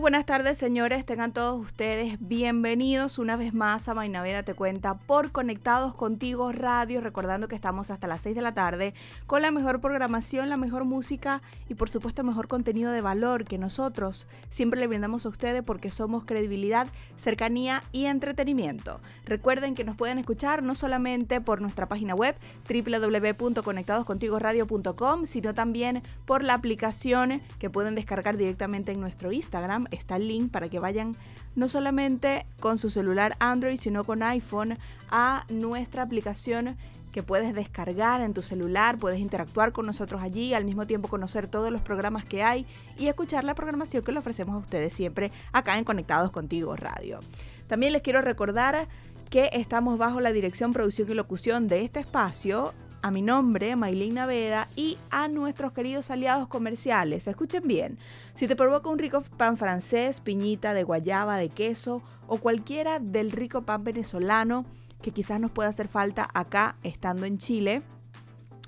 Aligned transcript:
Buenas 0.00 0.24
tardes, 0.24 0.56
señores. 0.56 1.04
Tengan 1.04 1.34
todos 1.34 1.60
ustedes 1.60 2.16
bienvenidos 2.20 3.18
una 3.18 3.36
vez 3.36 3.52
más 3.52 3.86
a 3.86 3.92
Mainaveda 3.92 4.42
Te 4.42 4.54
Cuenta 4.54 4.96
por 4.96 5.30
Conectados 5.30 5.94
Contigo 5.94 6.52
Radio. 6.52 7.02
Recordando 7.02 7.48
que 7.48 7.54
estamos 7.54 7.90
hasta 7.90 8.06
las 8.06 8.22
6 8.22 8.34
de 8.34 8.40
la 8.40 8.54
tarde 8.54 8.94
con 9.26 9.42
la 9.42 9.50
mejor 9.50 9.82
programación, 9.82 10.48
la 10.48 10.56
mejor 10.56 10.86
música 10.86 11.42
y, 11.68 11.74
por 11.74 11.90
supuesto, 11.90 12.24
mejor 12.24 12.48
contenido 12.48 12.92
de 12.92 13.02
valor 13.02 13.44
que 13.44 13.58
nosotros 13.58 14.26
siempre 14.48 14.80
le 14.80 14.86
brindamos 14.86 15.26
a 15.26 15.28
ustedes 15.28 15.62
porque 15.62 15.90
somos 15.90 16.24
credibilidad, 16.24 16.86
cercanía 17.16 17.82
y 17.92 18.06
entretenimiento. 18.06 19.02
Recuerden 19.26 19.74
que 19.74 19.84
nos 19.84 19.96
pueden 19.96 20.16
escuchar 20.18 20.62
no 20.62 20.74
solamente 20.74 21.42
por 21.42 21.60
nuestra 21.60 21.90
página 21.90 22.14
web 22.14 22.36
www.conectadoscontigoradio.com, 22.66 25.26
sino 25.26 25.52
también 25.52 26.02
por 26.24 26.42
la 26.42 26.54
aplicación 26.54 27.42
que 27.58 27.68
pueden 27.68 27.94
descargar 27.94 28.38
directamente 28.38 28.92
en 28.92 29.00
nuestro 29.00 29.30
Instagram 29.30 29.89
está 29.90 30.16
el 30.16 30.28
link 30.28 30.50
para 30.50 30.68
que 30.68 30.78
vayan 30.78 31.16
no 31.56 31.68
solamente 31.68 32.46
con 32.60 32.78
su 32.78 32.90
celular 32.90 33.36
Android, 33.40 33.76
sino 33.76 34.04
con 34.04 34.22
iPhone 34.22 34.78
a 35.10 35.44
nuestra 35.48 36.02
aplicación 36.02 36.76
que 37.12 37.22
puedes 37.22 37.54
descargar 37.54 38.20
en 38.20 38.34
tu 38.34 38.42
celular, 38.42 38.98
puedes 38.98 39.18
interactuar 39.18 39.72
con 39.72 39.86
nosotros 39.86 40.22
allí, 40.22 40.54
al 40.54 40.64
mismo 40.64 40.86
tiempo 40.86 41.08
conocer 41.08 41.48
todos 41.48 41.70
los 41.70 41.82
programas 41.82 42.24
que 42.24 42.42
hay 42.42 42.66
y 42.98 43.08
escuchar 43.08 43.44
la 43.44 43.54
programación 43.54 44.04
que 44.04 44.12
le 44.12 44.20
ofrecemos 44.20 44.54
a 44.54 44.58
ustedes 44.58 44.94
siempre 44.94 45.32
acá 45.52 45.76
en 45.76 45.84
Conectados 45.84 46.30
Contigo 46.30 46.76
Radio. 46.76 47.20
También 47.66 47.92
les 47.92 48.02
quiero 48.02 48.20
recordar 48.20 48.88
que 49.28 49.50
estamos 49.52 49.98
bajo 49.98 50.20
la 50.20 50.32
dirección, 50.32 50.72
producción 50.72 51.10
y 51.10 51.14
locución 51.14 51.68
de 51.68 51.82
este 51.82 52.00
espacio 52.00 52.74
a 53.02 53.10
mi 53.10 53.22
nombre, 53.22 53.76
Maylin 53.76 54.14
Naveda, 54.14 54.68
y 54.76 54.98
a 55.10 55.28
nuestros 55.28 55.72
queridos 55.72 56.10
aliados 56.10 56.48
comerciales. 56.48 57.26
Escuchen 57.26 57.66
bien, 57.66 57.98
si 58.34 58.48
te 58.48 58.56
provoca 58.56 58.90
un 58.90 58.98
rico 58.98 59.22
pan 59.36 59.56
francés, 59.56 60.20
piñita 60.20 60.74
de 60.74 60.84
guayaba, 60.84 61.36
de 61.36 61.48
queso 61.48 62.02
o 62.26 62.38
cualquiera 62.38 62.98
del 62.98 63.30
rico 63.32 63.62
pan 63.62 63.84
venezolano 63.84 64.66
que 65.02 65.12
quizás 65.12 65.40
nos 65.40 65.50
pueda 65.50 65.70
hacer 65.70 65.88
falta 65.88 66.28
acá 66.34 66.76
estando 66.82 67.26
en 67.26 67.38
Chile, 67.38 67.82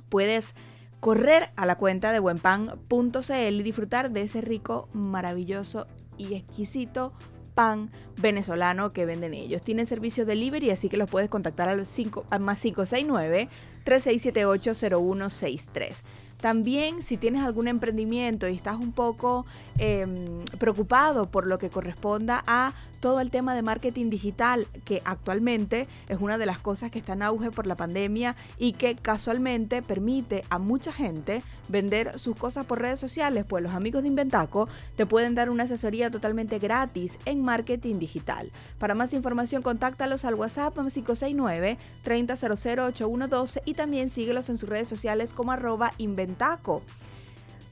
puedes 0.09 0.55
correr 1.01 1.51
a 1.57 1.67
la 1.67 1.77
cuenta 1.77 2.13
de 2.13 2.21
buenpan.cl 2.21 3.31
y 3.31 3.63
disfrutar 3.63 4.11
de 4.11 4.23
ese 4.23 4.41
rico, 4.41 4.89
maravilloso 4.93 5.87
y 6.17 6.35
exquisito 6.35 7.13
pan 7.55 7.91
venezolano 8.17 8.93
que 8.93 9.07
venden 9.07 9.35
ellos. 9.35 9.63
Tienen 9.63 9.87
servicio 9.87 10.25
delivery, 10.25 10.71
así 10.71 10.89
que 10.89 10.97
los 10.97 11.11
puedes 11.11 11.29
contactar 11.29 11.69
al, 11.69 11.85
5, 11.87 12.25
al 12.31 12.41
más 12.41 12.61
569 12.61 13.49
3678 13.85 14.75
0163. 14.75 16.03
También 16.41 17.03
si 17.03 17.17
tienes 17.17 17.43
algún 17.43 17.69
emprendimiento 17.69 18.49
y 18.49 18.57
estás 18.57 18.77
un 18.77 18.93
poco 18.93 19.47
em, 19.79 20.45
preocupado 20.59 21.31
por 21.31 21.47
lo 21.47 21.59
que 21.59 21.71
corresponda 21.71 22.43
a 22.47 22.73
todo 23.03 23.21
el 23.21 23.33
tema 23.33 23.57
de 23.57 23.63
marketing 23.63 24.11
digital, 24.11 24.69
que 24.85 25.03
actualmente 25.05 25.89
es 26.09 26.19
una 26.21 26.39
de 26.39 26.47
las 26.47 26.59
cosas 26.59 26.93
que 26.93 27.01
está 27.01 27.15
en 27.15 27.23
auge 27.23 27.51
por 27.51 27.67
la 27.67 27.75
pandemia 27.75 28.37
y 28.59 28.75
que 28.75 28.95
casualmente 28.95 29.83
permite 29.83 30.45
a 30.51 30.61
mucha 30.61 30.93
gente 30.93 31.43
vender 31.69 32.17
sus 32.21 32.37
cosas 32.37 32.65
por 32.65 32.81
redes 32.81 33.01
sociales, 33.01 33.45
pues 33.47 33.61
los 33.61 33.75
amigos 33.75 34.03
de 34.03 34.09
Inventaco 34.09 34.69
te 34.97 35.05
pueden 35.05 35.35
dar 35.35 35.51
una 35.51 35.65
asesoría 35.65 36.13
totalmente 36.13 36.61
gratis 36.61 37.19
en 37.25 37.43
marketing 37.43 37.99
digital. 37.99 38.53
Para 38.79 38.95
más 38.95 39.13
información, 39.13 39.63
contáctalos 39.63 40.25
al 40.25 40.37
WhatsApp 40.37 40.73
569 40.73 41.79
30008112 42.05 43.63
y 43.65 43.75
también 43.75 44.11
síguelos 44.11 44.49
en 44.49 44.57
sus 44.57 44.69
redes 44.69 44.89
sociales 44.89 45.33
como 45.33 45.51
arroba 45.51 45.93
Inventaco. 45.99 46.83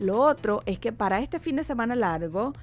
Lo 0.01 0.19
otro 0.19 0.63
es 0.65 0.79
que 0.79 0.93
para 0.93 1.21
este 1.21 1.39
fin 1.39 1.57
de 1.57 1.63
semana 1.63 1.95
largo, 1.95 2.55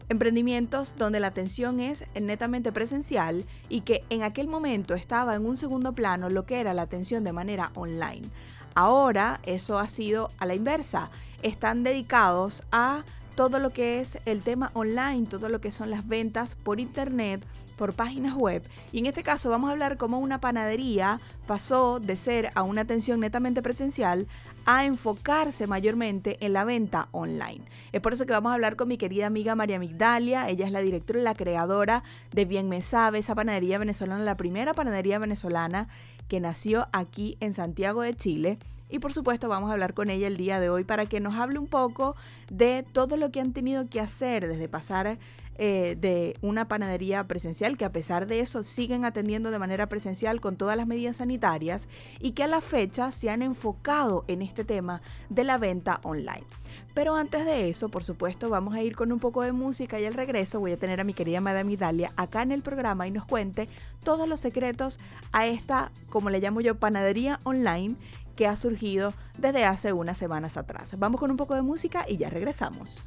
emprendimientos 0.09 0.95
donde 0.97 1.19
la 1.19 1.27
atención 1.27 1.79
es 1.79 2.05
netamente 2.19 2.71
presencial 2.71 3.45
y 3.69 3.81
que 3.81 4.03
en 4.09 4.23
aquel 4.23 4.47
momento 4.47 4.95
estaba 4.95 5.35
en 5.35 5.45
un 5.45 5.57
segundo 5.57 5.93
plano 5.93 6.29
lo 6.29 6.47
que 6.47 6.59
era 6.59 6.73
la 6.73 6.81
atención 6.81 7.23
de 7.23 7.31
manera 7.31 7.71
online. 7.75 8.27
Ahora 8.73 9.41
eso 9.45 9.77
ha 9.77 9.87
sido 9.89 10.31
a 10.39 10.47
la 10.47 10.55
inversa. 10.55 11.11
Están 11.43 11.83
dedicados 11.83 12.63
a 12.71 13.03
todo 13.39 13.59
lo 13.59 13.69
que 13.69 14.01
es 14.01 14.19
el 14.25 14.41
tema 14.41 14.69
online, 14.73 15.25
todo 15.25 15.47
lo 15.47 15.61
que 15.61 15.71
son 15.71 15.89
las 15.89 16.05
ventas 16.05 16.55
por 16.55 16.81
internet, 16.81 17.41
por 17.77 17.93
páginas 17.93 18.35
web. 18.35 18.61
Y 18.91 18.99
en 18.99 19.05
este 19.05 19.23
caso 19.23 19.49
vamos 19.49 19.69
a 19.69 19.71
hablar 19.71 19.95
cómo 19.95 20.19
una 20.19 20.41
panadería 20.41 21.21
pasó 21.47 22.01
de 22.01 22.17
ser 22.17 22.51
a 22.55 22.63
una 22.63 22.81
atención 22.81 23.21
netamente 23.21 23.61
presencial 23.61 24.27
a 24.65 24.83
enfocarse 24.83 25.67
mayormente 25.67 26.35
en 26.45 26.51
la 26.51 26.65
venta 26.65 27.07
online. 27.11 27.61
Es 27.93 28.01
por 28.01 28.11
eso 28.11 28.25
que 28.25 28.33
vamos 28.33 28.51
a 28.51 28.55
hablar 28.55 28.75
con 28.75 28.89
mi 28.89 28.97
querida 28.97 29.27
amiga 29.27 29.55
María 29.55 29.79
Migdalia. 29.79 30.49
Ella 30.49 30.65
es 30.65 30.73
la 30.73 30.81
directora 30.81 31.21
y 31.21 31.23
la 31.23 31.33
creadora 31.33 32.03
de 32.33 32.43
Bien 32.43 32.67
Me 32.67 32.81
Sabe, 32.81 33.19
esa 33.19 33.35
panadería 33.35 33.77
venezolana, 33.77 34.21
la 34.21 34.35
primera 34.35 34.73
panadería 34.73 35.17
venezolana 35.17 35.87
que 36.27 36.41
nació 36.41 36.89
aquí 36.91 37.37
en 37.39 37.53
Santiago 37.53 38.01
de 38.01 38.17
Chile. 38.17 38.59
Y 38.89 38.99
por 38.99 39.13
supuesto 39.13 39.47
vamos 39.47 39.69
a 39.69 39.73
hablar 39.73 39.93
con 39.93 40.09
ella 40.09 40.27
el 40.27 40.35
día 40.35 40.59
de 40.59 40.69
hoy 40.69 40.83
para 40.83 41.05
que 41.05 41.19
nos 41.19 41.35
hable 41.35 41.59
un 41.59 41.67
poco 41.67 42.15
de 42.49 42.83
todo 42.91 43.17
lo 43.17 43.31
que 43.31 43.39
han 43.39 43.53
tenido 43.53 43.87
que 43.87 43.99
hacer 43.99 44.47
desde 44.47 44.67
pasar 44.67 45.19
eh, 45.61 45.97
de 45.99 46.37
una 46.41 46.69
panadería 46.69 47.27
presencial 47.27 47.77
que 47.77 47.83
a 47.83 47.91
pesar 47.91 48.27
de 48.27 48.39
eso 48.39 48.63
siguen 48.63 49.03
atendiendo 49.03 49.51
de 49.51 49.59
manera 49.59 49.89
presencial 49.89 50.39
con 50.39 50.55
todas 50.55 50.77
las 50.77 50.87
medidas 50.87 51.17
sanitarias 51.17 51.89
y 52.21 52.31
que 52.31 52.43
a 52.43 52.47
la 52.47 52.61
fecha 52.61 53.11
se 53.11 53.29
han 53.29 53.41
enfocado 53.41 54.23
en 54.29 54.41
este 54.41 54.63
tema 54.63 55.01
de 55.27 55.43
la 55.43 55.57
venta 55.57 55.99
online. 56.03 56.45
Pero 56.93 57.15
antes 57.15 57.45
de 57.45 57.69
eso, 57.69 57.89
por 57.89 58.05
supuesto, 58.05 58.49
vamos 58.49 58.73
a 58.73 58.81
ir 58.81 58.95
con 58.95 59.11
un 59.11 59.19
poco 59.19 59.43
de 59.43 59.51
música 59.51 59.99
y 59.99 60.05
al 60.05 60.13
regreso 60.13 60.61
voy 60.61 60.71
a 60.71 60.77
tener 60.77 61.01
a 61.01 61.03
mi 61.03 61.13
querida 61.13 61.41
Madame 61.41 61.73
Idalia 61.73 62.13
acá 62.15 62.41
en 62.41 62.53
el 62.53 62.61
programa 62.61 63.05
y 63.05 63.11
nos 63.11 63.25
cuente 63.25 63.67
todos 64.01 64.29
los 64.29 64.39
secretos 64.39 64.97
a 65.33 65.45
esta, 65.45 65.91
como 66.09 66.29
le 66.29 66.39
llamo 66.39 66.61
yo, 66.61 66.75
panadería 66.75 67.39
online 67.43 67.95
que 68.39 68.47
ha 68.47 68.55
surgido 68.55 69.13
desde 69.37 69.65
hace 69.65 69.91
unas 69.91 70.17
semanas 70.17 70.55
atrás. 70.55 70.97
Vamos 70.97 71.19
con 71.19 71.29
un 71.29 71.35
poco 71.35 71.55
de 71.55 71.61
música 71.61 72.05
y 72.07 72.15
ya 72.15 72.29
regresamos. 72.29 73.05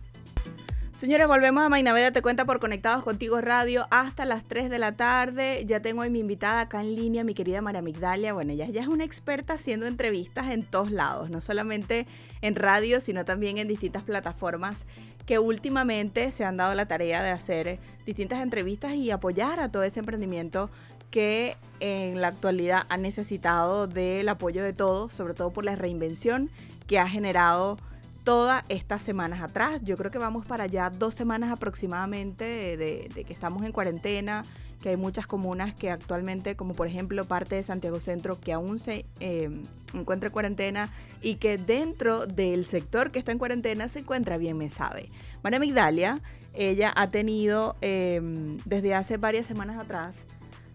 Señores, 0.95 1.27
volvemos 1.27 1.65
a 1.65 1.71
Mainaveda 1.71 2.11
Te 2.11 2.21
Cuenta 2.21 2.45
por 2.45 2.61
Conectados 2.61 3.03
Contigo 3.03 3.41
Radio 3.41 3.87
hasta 3.91 4.27
las 4.27 4.45
3 4.45 4.69
de 4.69 4.79
la 4.79 4.93
tarde. 4.93 5.65
Ya 5.67 5.81
tengo 5.81 6.03
a 6.03 6.09
mi 6.11 6.19
invitada 6.19 6.61
acá 6.61 6.83
en 6.83 6.95
línea, 6.95 7.25
mi 7.25 7.33
querida 7.33 7.63
María 7.63 7.81
Migdalia. 7.81 8.35
Bueno, 8.35 8.53
ella 8.53 8.67
ya 8.67 8.83
es 8.83 8.89
una 8.89 9.05
experta 9.05 9.55
haciendo 9.55 9.87
entrevistas 9.87 10.51
en 10.51 10.65
todos 10.65 10.91
lados, 10.91 11.31
no 11.31 11.41
solamente 11.41 12.07
en 12.43 12.55
radio, 12.55 13.01
sino 13.01 13.25
también 13.25 13.57
en 13.57 13.69
distintas 13.69 14.03
plataformas 14.03 14.85
que 15.25 15.39
últimamente 15.39 16.31
se 16.31 16.45
han 16.45 16.59
dado 16.59 16.75
la 16.75 16.87
tarea 16.87 17.23
de 17.23 17.31
hacer 17.31 17.79
distintas 18.05 18.43
entrevistas 18.43 18.95
y 18.95 19.11
apoyar 19.11 19.61
a 19.61 19.71
todo 19.71 19.85
ese 19.85 20.01
emprendimiento 20.01 20.71
que 21.13 21.57
en 21.79 22.21
la 22.21 22.29
actualidad 22.29 22.85
ha 22.89 22.97
necesitado 22.97 23.87
del 23.87 24.29
apoyo 24.29 24.65
de 24.65 24.73
todos, 24.73 25.15
sobre 25.15 25.35
todo 25.35 25.53
por 25.53 25.65
la 25.65 25.77
reinvención 25.77 26.51
que 26.89 26.99
ha 26.99 27.09
generado 27.09 27.79
todas 28.25 28.65
estas 28.69 29.03
semanas 29.03 29.43
atrás. 29.43 29.83
Yo 29.85 29.97
creo 29.97 30.11
que 30.11 30.19
vamos 30.19 30.47
para 30.47 30.65
allá 30.65 30.91
dos 30.91 31.15
semanas 31.15 31.53
aproximadamente 31.53 32.77
de, 32.77 33.25
que 33.25 33.33
estamos 33.33 33.65
en 33.65 33.73
cuarentena, 33.73 34.45
que 34.81 34.89
hay 34.89 34.97
muchas 34.97 35.27
comunas 35.27 35.75
que 35.75 35.91
actualmente, 35.91 36.57
como 36.57 36.75
por 36.75 36.87
ejemplo 36.87 37.25
parte 37.25 37.57
de 37.57 37.63
Santiago 37.63 38.01
Centro, 38.01 38.41
que 38.41 38.53
aún 38.53 38.79
se 38.79 39.05
eh, 39.21 39.51
encuentra 39.93 40.29
en 40.29 40.33
cuarentena 40.33 40.91
y 41.21 41.37
que 41.37 41.59
dentro 41.59 42.27
del 42.27 42.65
sector 42.65 43.11
que 43.11 43.19
está 43.19 43.33
en 43.33 43.39
cuarentena 43.39 43.89
se 43.89 44.01
encuentra 44.01 44.39
bien, 44.39 44.57
me 44.57 44.71
sabe. 44.71 45.11
María 45.43 45.61
Migdalia 45.61 46.23
ella 46.55 46.93
ha 46.95 47.09
tenido 47.09 47.77
em, 47.81 48.59
desde 48.65 48.95
hace 48.95 49.17
varias 49.17 49.47
semanas 49.47 49.79
atrás 49.79 50.17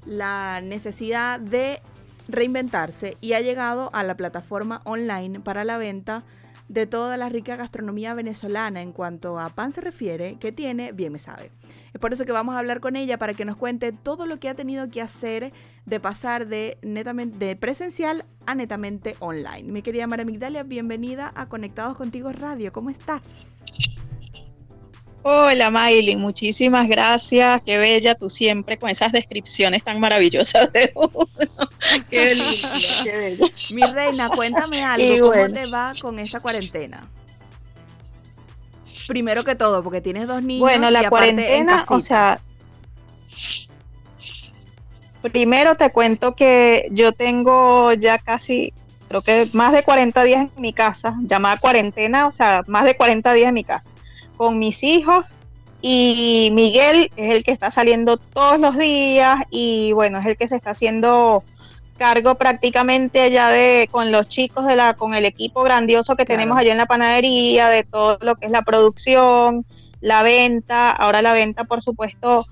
la 0.07 0.61
necesidad 0.61 1.39
de 1.39 1.81
reinventarse 2.27 3.17
y 3.21 3.33
ha 3.33 3.41
llegado 3.41 3.89
a 3.93 4.03
la 4.03 4.17
plataforma 4.17 4.81
online 4.85 5.39
para 5.39 5.63
la 5.63 5.77
venta 5.77 6.23
de 6.69 6.85
toda 6.85 7.15
la 7.17 7.29
rica 7.29 7.55
gastronomía 7.55 8.13
venezolana 8.13 8.81
en 8.81 8.91
cuanto 8.91 9.39
a 9.39 9.49
pan 9.49 9.71
se 9.71 9.81
refiere, 9.81 10.37
que 10.39 10.51
tiene, 10.51 10.91
bien 10.91 11.13
me 11.13 11.19
sabe. 11.19 11.51
Es 11.93 11.99
por 12.01 12.11
eso 12.13 12.25
que 12.25 12.31
vamos 12.31 12.55
a 12.55 12.59
hablar 12.59 12.79
con 12.81 12.95
ella 12.95 13.17
para 13.17 13.33
que 13.33 13.45
nos 13.45 13.55
cuente 13.55 13.91
todo 13.91 14.25
lo 14.25 14.39
que 14.39 14.49
ha 14.49 14.55
tenido 14.55 14.89
que 14.89 15.01
hacer 15.01 15.53
de 15.85 15.99
pasar 15.99 16.47
de 16.47 16.77
netamente 16.81 17.55
presencial 17.55 18.25
a 18.45 18.55
netamente 18.55 19.15
online. 19.19 19.71
Mi 19.71 19.81
querida 19.81 20.07
Mara 20.07 20.25
Migdalia, 20.25 20.63
bienvenida 20.63 21.31
a 21.35 21.47
Conectados 21.47 21.95
Contigo 21.95 22.31
Radio. 22.33 22.73
¿Cómo 22.73 22.89
estás? 22.89 23.63
Hola 25.29 25.69
Maylin, 25.69 26.21
muchísimas 26.21 26.87
gracias. 26.87 27.61
Qué 27.65 27.77
bella 27.77 28.15
tú 28.15 28.29
siempre 28.29 28.77
con 28.77 28.89
esas 28.89 29.11
descripciones 29.11 29.83
tan 29.83 29.99
maravillosas 29.99 30.71
de 30.71 30.89
uno. 30.95 31.09
Qué 32.09 32.31
qué 33.03 33.17
bella. 33.17 33.45
Mi 33.73 33.81
reina, 33.93 34.29
cuéntame 34.29 34.81
algo. 34.85 35.33
¿Cómo 35.33 35.49
te 35.49 35.65
va 35.65 35.93
con 36.01 36.17
esta 36.19 36.39
cuarentena? 36.39 37.09
Primero 39.05 39.43
que 39.43 39.55
todo, 39.55 39.83
porque 39.83 39.99
tienes 39.99 40.27
dos 40.27 40.41
niños. 40.41 40.61
Bueno, 40.61 40.89
la 40.91 41.09
cuarentena, 41.09 41.83
o 41.89 41.99
sea, 41.99 42.39
primero 45.33 45.75
te 45.75 45.91
cuento 45.91 46.35
que 46.35 46.87
yo 46.91 47.11
tengo 47.11 47.91
ya 47.91 48.17
casi, 48.17 48.71
creo 49.09 49.21
que 49.21 49.49
más 49.51 49.73
de 49.73 49.83
40 49.83 50.23
días 50.23 50.49
en 50.55 50.61
mi 50.61 50.71
casa, 50.71 51.17
llamada 51.19 51.57
cuarentena, 51.57 52.27
o 52.27 52.31
sea, 52.31 52.63
más 52.67 52.85
de 52.85 52.95
40 52.95 53.33
días 53.33 53.49
en 53.49 53.53
mi 53.53 53.65
casa 53.65 53.91
con 54.37 54.59
mis 54.59 54.83
hijos 54.83 55.37
y 55.81 56.49
Miguel 56.53 57.11
es 57.17 57.33
el 57.33 57.43
que 57.43 57.51
está 57.51 57.69
saliendo 57.71 58.17
todos 58.17 58.59
los 58.59 58.77
días 58.77 59.39
y 59.51 59.91
bueno, 59.91 60.19
es 60.19 60.25
el 60.25 60.37
que 60.37 60.47
se 60.47 60.55
está 60.55 60.71
haciendo 60.71 61.43
cargo 61.97 62.35
prácticamente 62.35 63.21
allá 63.21 63.49
de 63.49 63.89
con 63.91 64.11
los 64.11 64.27
chicos 64.27 64.65
de 64.65 64.75
la 64.75 64.93
con 64.93 65.13
el 65.13 65.25
equipo 65.25 65.63
grandioso 65.63 66.15
que 66.15 66.25
tenemos 66.25 66.57
allá 66.57 66.71
en 66.71 66.77
la 66.77 66.85
panadería, 66.85 67.69
de 67.69 67.83
todo 67.83 68.17
lo 68.21 68.35
que 68.35 68.45
es 68.45 68.51
la 68.51 68.61
producción, 68.61 69.65
la 69.99 70.23
venta, 70.23 70.91
ahora 70.91 71.21
la 71.21 71.33
venta 71.33 71.63
por 71.63 71.81
supuesto 71.81 72.45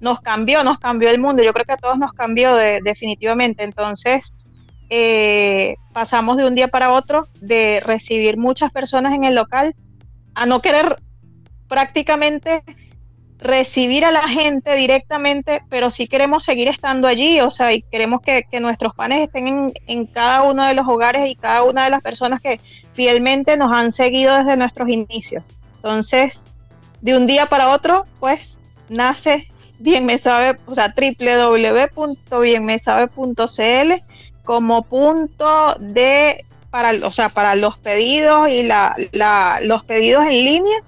nos 0.00 0.20
cambió, 0.20 0.62
nos 0.62 0.78
cambió 0.78 1.10
el 1.10 1.20
mundo, 1.20 1.42
yo 1.42 1.52
creo 1.52 1.64
que 1.64 1.72
a 1.72 1.76
todos 1.76 1.98
nos 1.98 2.12
cambió 2.12 2.54
definitivamente, 2.54 3.64
entonces 3.64 4.32
eh, 4.90 5.76
pasamos 5.92 6.36
de 6.36 6.46
un 6.46 6.54
día 6.54 6.68
para 6.68 6.92
otro 6.92 7.26
de 7.40 7.82
recibir 7.84 8.36
muchas 8.36 8.70
personas 8.70 9.12
en 9.14 9.24
el 9.24 9.34
local 9.34 9.74
a 10.34 10.46
no 10.46 10.62
querer 10.62 11.02
prácticamente 11.68 12.64
recibir 13.38 14.04
a 14.04 14.10
la 14.10 14.28
gente 14.28 14.74
directamente, 14.74 15.62
pero 15.68 15.90
sí 15.90 16.08
queremos 16.08 16.44
seguir 16.44 16.68
estando 16.68 17.06
allí, 17.06 17.40
o 17.40 17.50
sea, 17.50 17.72
y 17.72 17.82
queremos 17.82 18.20
que, 18.20 18.44
nuestros 18.60 18.94
panes 18.94 19.20
estén 19.20 19.72
en, 19.86 20.06
cada 20.06 20.42
uno 20.42 20.64
de 20.64 20.74
los 20.74 20.88
hogares 20.88 21.28
y 21.28 21.36
cada 21.36 21.62
una 21.62 21.84
de 21.84 21.90
las 21.90 22.02
personas 22.02 22.40
que 22.40 22.60
fielmente 22.94 23.56
nos 23.56 23.72
han 23.72 23.92
seguido 23.92 24.36
desde 24.36 24.56
nuestros 24.56 24.88
inicios. 24.88 25.44
Entonces, 25.76 26.44
de 27.00 27.16
un 27.16 27.28
día 27.28 27.46
para 27.46 27.68
otro, 27.68 28.06
pues 28.18 28.58
nace 28.88 29.46
Bien 29.78 30.04
Me 30.04 30.18
Sabe, 30.18 30.58
o 30.66 30.74
sea, 30.74 30.92
www.bienmesabe.cl 30.96 33.92
como 34.44 34.82
punto 34.82 35.76
de, 35.78 36.44
para, 36.70 37.06
o 37.06 37.12
sea, 37.12 37.28
para 37.28 37.54
los 37.54 37.78
pedidos 37.78 38.48
y 38.48 38.64
la, 38.64 38.96
los 39.62 39.84
pedidos 39.84 40.24
en 40.24 40.44
línea 40.44 40.78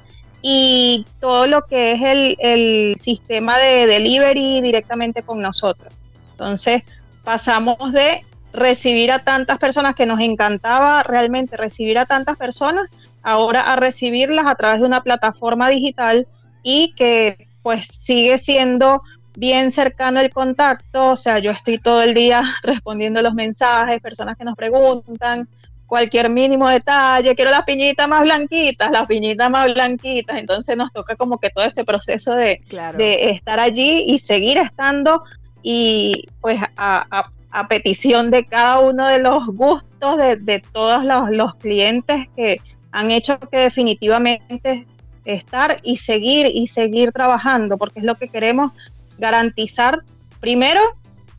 y 0.43 1.07
todo 1.21 1.47
lo 1.47 1.63
que 1.67 1.93
es 1.93 2.37
el, 2.39 2.97
sistema 2.99 3.59
de 3.59 3.87
delivery 3.87 4.61
directamente 4.61 5.23
con 5.23 5.41
nosotros. 5.41 5.93
Entonces, 6.33 6.83
pasamos 7.25 7.93
de 7.93 8.25
recibir 8.53 9.13
a 9.13 9.21
tantas 9.21 9.59
personas 9.59 9.95
que 9.95 10.07
nos 10.07 10.21
encantaba 10.21 11.03
realmente 11.03 11.57
recibir 11.57 11.99
a 11.99 12.07
tantas 12.07 12.37
personas, 12.37 12.91
ahora 13.23 13.61
a 13.61 13.77
recibirlas 13.77 14.47
a 14.47 14.55
través 14.55 14.81
de 14.81 14.87
una 14.87 15.03
plataforma 15.03 15.69
digital 15.69 16.27
y 16.63 16.95
que 16.95 17.49
pues 17.63 17.87
sigue 17.87 18.39
siendo 18.39 19.03
bien 19.37 19.71
cercano 19.71 20.21
el 20.21 20.31
contacto, 20.31 21.11
o 21.11 21.17
sea, 21.17 21.39
yo 21.39 21.51
estoy 21.51 21.79
todo 21.79 22.03
el 22.03 22.15
día 22.15 22.43
respondiendo 22.63 23.23
los 23.23 23.35
mensajes, 23.35 24.01
personas 24.01 24.37
que 24.37 24.45
nos 24.45 24.57
preguntan, 24.57 25.49
cualquier 25.91 26.31
mínimo 26.31 26.69
detalle, 26.69 27.35
quiero 27.35 27.51
las 27.51 27.65
piñitas 27.65 28.09
más 28.09 28.23
blanquitas, 28.23 28.93
las 28.93 29.09
piñitas 29.09 29.51
más 29.51 29.75
blanquitas, 29.75 30.39
entonces 30.39 30.77
nos 30.77 30.93
toca 30.93 31.17
como 31.17 31.39
que 31.39 31.51
todo 31.51 31.65
ese 31.65 31.83
proceso 31.83 32.37
de, 32.37 32.63
de 32.97 33.31
estar 33.31 33.59
allí 33.59 34.05
y 34.07 34.21
seguir 34.21 34.57
estando 34.59 35.25
y 35.65 36.29
pues 36.41 36.61
a, 36.77 37.29
petición 37.69 38.31
de 38.31 38.47
cada 38.47 38.79
uno 38.79 39.09
de 39.09 39.19
los 39.19 39.49
gustos 39.49 40.17
de, 40.17 40.37
de 40.37 40.63
todos 40.73 41.05
los, 41.05 41.29
los 41.31 41.57
clientes 41.57 42.29
que 42.37 42.61
han 42.93 43.11
hecho 43.11 43.41
que 43.41 43.59
definitivamente 43.59 44.87
estar 45.25 45.79
y 45.83 45.97
seguir 45.97 46.47
y 46.47 46.69
seguir 46.69 47.11
trabajando, 47.11 47.77
porque 47.77 47.99
es 47.99 48.05
lo 48.05 48.15
que 48.15 48.29
queremos 48.29 48.71
garantizar 49.19 50.03
primero 50.39 50.81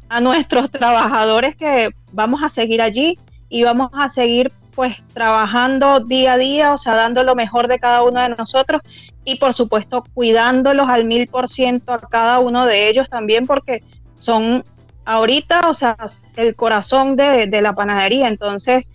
a 0.10 0.20
nuestros 0.20 0.70
trabajadores 0.72 1.56
que 1.56 1.92
vamos 2.12 2.44
a 2.44 2.50
seguir 2.50 2.82
allí, 2.82 3.18
y 3.52 3.64
vamos 3.64 3.92
a 3.94 4.10
seguir 4.10 4.52
pues 4.74 4.96
trabajando 5.14 6.00
día 6.00 6.34
a 6.34 6.38
día, 6.38 6.74
o 6.74 6.78
sea, 6.78 6.96
dando 6.96 7.24
lo 7.24 7.36
mejor 7.36 7.68
de 7.68 7.78
cada 7.78 8.02
uno 8.02 8.22
de 8.22 8.30
nosotros 8.30 8.82
y 9.26 9.36
por 9.36 9.54
supuesto 9.54 10.04
cuidándolos 10.14 10.88
al 10.88 11.04
mil 11.04 11.28
por 11.28 11.50
ciento 11.50 11.92
a 11.92 12.00
cada 12.00 12.40
uno 12.40 12.66
de 12.66 12.88
ellos 12.88 13.10
también 13.10 13.46
porque 13.46 13.84
son 14.18 14.64
ahorita, 15.04 15.70
o 15.70 15.74
sea, 15.74 15.98
el 16.38 16.56
corazón 16.56 17.18
de, 17.18 17.46
de 17.48 17.62
la 17.62 17.76
panadería, 17.76 18.30
entonces 18.30 18.90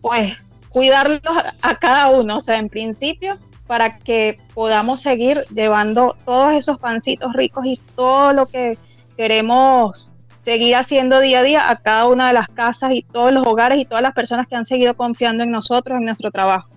pues 0.00 0.38
cuidarlos 0.70 1.20
a 1.60 1.74
cada 1.76 2.08
uno, 2.08 2.38
o 2.38 2.40
sea, 2.40 2.56
en 2.56 2.70
principio 2.70 3.36
para 3.66 3.98
que 3.98 4.38
podamos 4.54 5.02
seguir 5.02 5.44
llevando 5.54 6.16
todos 6.24 6.54
esos 6.54 6.78
pancitos 6.78 7.34
ricos 7.34 7.66
y 7.66 7.78
todo 7.94 8.32
lo 8.32 8.46
que 8.46 8.78
queremos 9.18 10.11
seguir 10.44 10.74
haciendo 10.76 11.20
día 11.20 11.40
a 11.40 11.42
día 11.42 11.70
a 11.70 11.76
cada 11.76 12.06
una 12.06 12.28
de 12.28 12.34
las 12.34 12.48
casas 12.48 12.92
y 12.92 13.02
todos 13.02 13.32
los 13.32 13.46
hogares 13.46 13.78
y 13.78 13.84
todas 13.84 14.02
las 14.02 14.14
personas 14.14 14.46
que 14.46 14.56
han 14.56 14.64
seguido 14.64 14.94
confiando 14.94 15.42
en 15.44 15.50
nosotros, 15.50 15.98
en 15.98 16.04
nuestro 16.04 16.30
trabajo. 16.30 16.68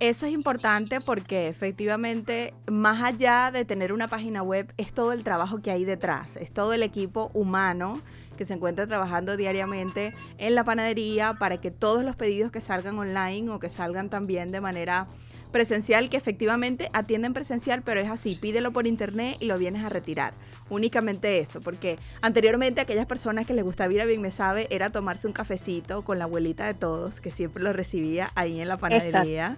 Eso 0.00 0.26
es 0.26 0.32
importante 0.32 1.00
porque 1.04 1.48
efectivamente, 1.48 2.54
más 2.70 3.02
allá 3.02 3.50
de 3.50 3.64
tener 3.64 3.92
una 3.92 4.06
página 4.06 4.44
web, 4.44 4.72
es 4.76 4.92
todo 4.92 5.12
el 5.12 5.24
trabajo 5.24 5.60
que 5.60 5.72
hay 5.72 5.84
detrás, 5.84 6.36
es 6.36 6.52
todo 6.52 6.72
el 6.72 6.84
equipo 6.84 7.32
humano 7.34 8.00
que 8.36 8.44
se 8.44 8.54
encuentra 8.54 8.86
trabajando 8.86 9.36
diariamente 9.36 10.14
en 10.38 10.54
la 10.54 10.62
panadería 10.62 11.34
para 11.34 11.56
que 11.56 11.72
todos 11.72 12.04
los 12.04 12.14
pedidos 12.14 12.52
que 12.52 12.60
salgan 12.60 12.96
online 12.96 13.50
o 13.50 13.58
que 13.58 13.70
salgan 13.70 14.08
también 14.08 14.52
de 14.52 14.60
manera 14.60 15.08
presencial, 15.50 16.08
que 16.10 16.16
efectivamente 16.16 16.88
atienden 16.92 17.34
presencial, 17.34 17.82
pero 17.82 18.00
es 18.00 18.08
así, 18.08 18.36
pídelo 18.40 18.72
por 18.72 18.86
internet 18.86 19.36
y 19.40 19.46
lo 19.46 19.58
vienes 19.58 19.84
a 19.84 19.88
retirar 19.88 20.32
únicamente 20.70 21.38
eso, 21.38 21.60
porque 21.60 21.98
anteriormente 22.20 22.80
aquellas 22.80 23.06
personas 23.06 23.46
que 23.46 23.54
les 23.54 23.64
gustaba 23.64 23.92
ir 23.92 24.00
a 24.00 24.04
Bien 24.04 24.20
Me 24.20 24.30
Sabe 24.30 24.66
era 24.70 24.90
tomarse 24.90 25.26
un 25.26 25.32
cafecito 25.32 26.02
con 26.02 26.18
la 26.18 26.24
abuelita 26.24 26.66
de 26.66 26.74
todos, 26.74 27.20
que 27.20 27.30
siempre 27.30 27.62
lo 27.62 27.72
recibía 27.72 28.30
ahí 28.34 28.60
en 28.60 28.68
la 28.68 28.76
panadería. 28.76 29.56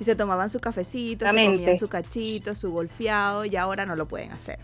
Y 0.00 0.04
se 0.04 0.14
tomaban 0.14 0.48
su 0.48 0.60
cafecito, 0.60 1.28
se 1.28 1.34
comían 1.34 1.76
su 1.76 1.88
cachito, 1.88 2.54
su 2.54 2.70
golfeado, 2.70 3.44
y 3.44 3.56
ahora 3.56 3.84
no 3.84 3.96
lo 3.96 4.06
pueden 4.06 4.30
hacer. 4.30 4.60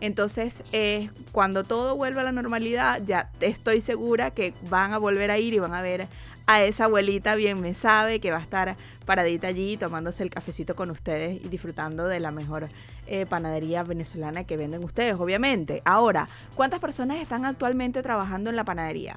Entonces, 0.00 0.62
eh, 0.70 1.10
cuando 1.32 1.64
todo 1.64 1.96
vuelva 1.96 2.20
a 2.20 2.24
la 2.24 2.30
normalidad, 2.30 3.02
ya 3.04 3.30
estoy 3.40 3.80
segura 3.80 4.30
que 4.30 4.54
van 4.70 4.92
a 4.92 4.98
volver 4.98 5.32
a 5.32 5.38
ir 5.38 5.54
y 5.54 5.58
van 5.58 5.74
a 5.74 5.82
ver 5.82 6.06
a 6.46 6.62
esa 6.62 6.84
abuelita 6.84 7.34
bien 7.34 7.60
me 7.60 7.74
sabe 7.74 8.20
que 8.20 8.30
va 8.30 8.38
a 8.38 8.42
estar 8.42 8.76
paradita 9.04 9.48
allí 9.48 9.76
tomándose 9.76 10.22
el 10.22 10.30
cafecito 10.30 10.76
con 10.76 10.90
ustedes 10.90 11.44
y 11.44 11.48
disfrutando 11.48 12.06
de 12.06 12.20
la 12.20 12.30
mejor 12.30 12.68
eh, 13.06 13.26
panadería 13.26 13.82
venezolana 13.82 14.44
que 14.44 14.56
venden 14.56 14.82
ustedes, 14.84 15.14
obviamente. 15.14 15.82
Ahora, 15.84 16.28
¿cuántas 16.54 16.80
personas 16.80 17.18
están 17.18 17.44
actualmente 17.44 18.02
trabajando 18.02 18.50
en 18.50 18.56
la 18.56 18.64
panadería? 18.64 19.16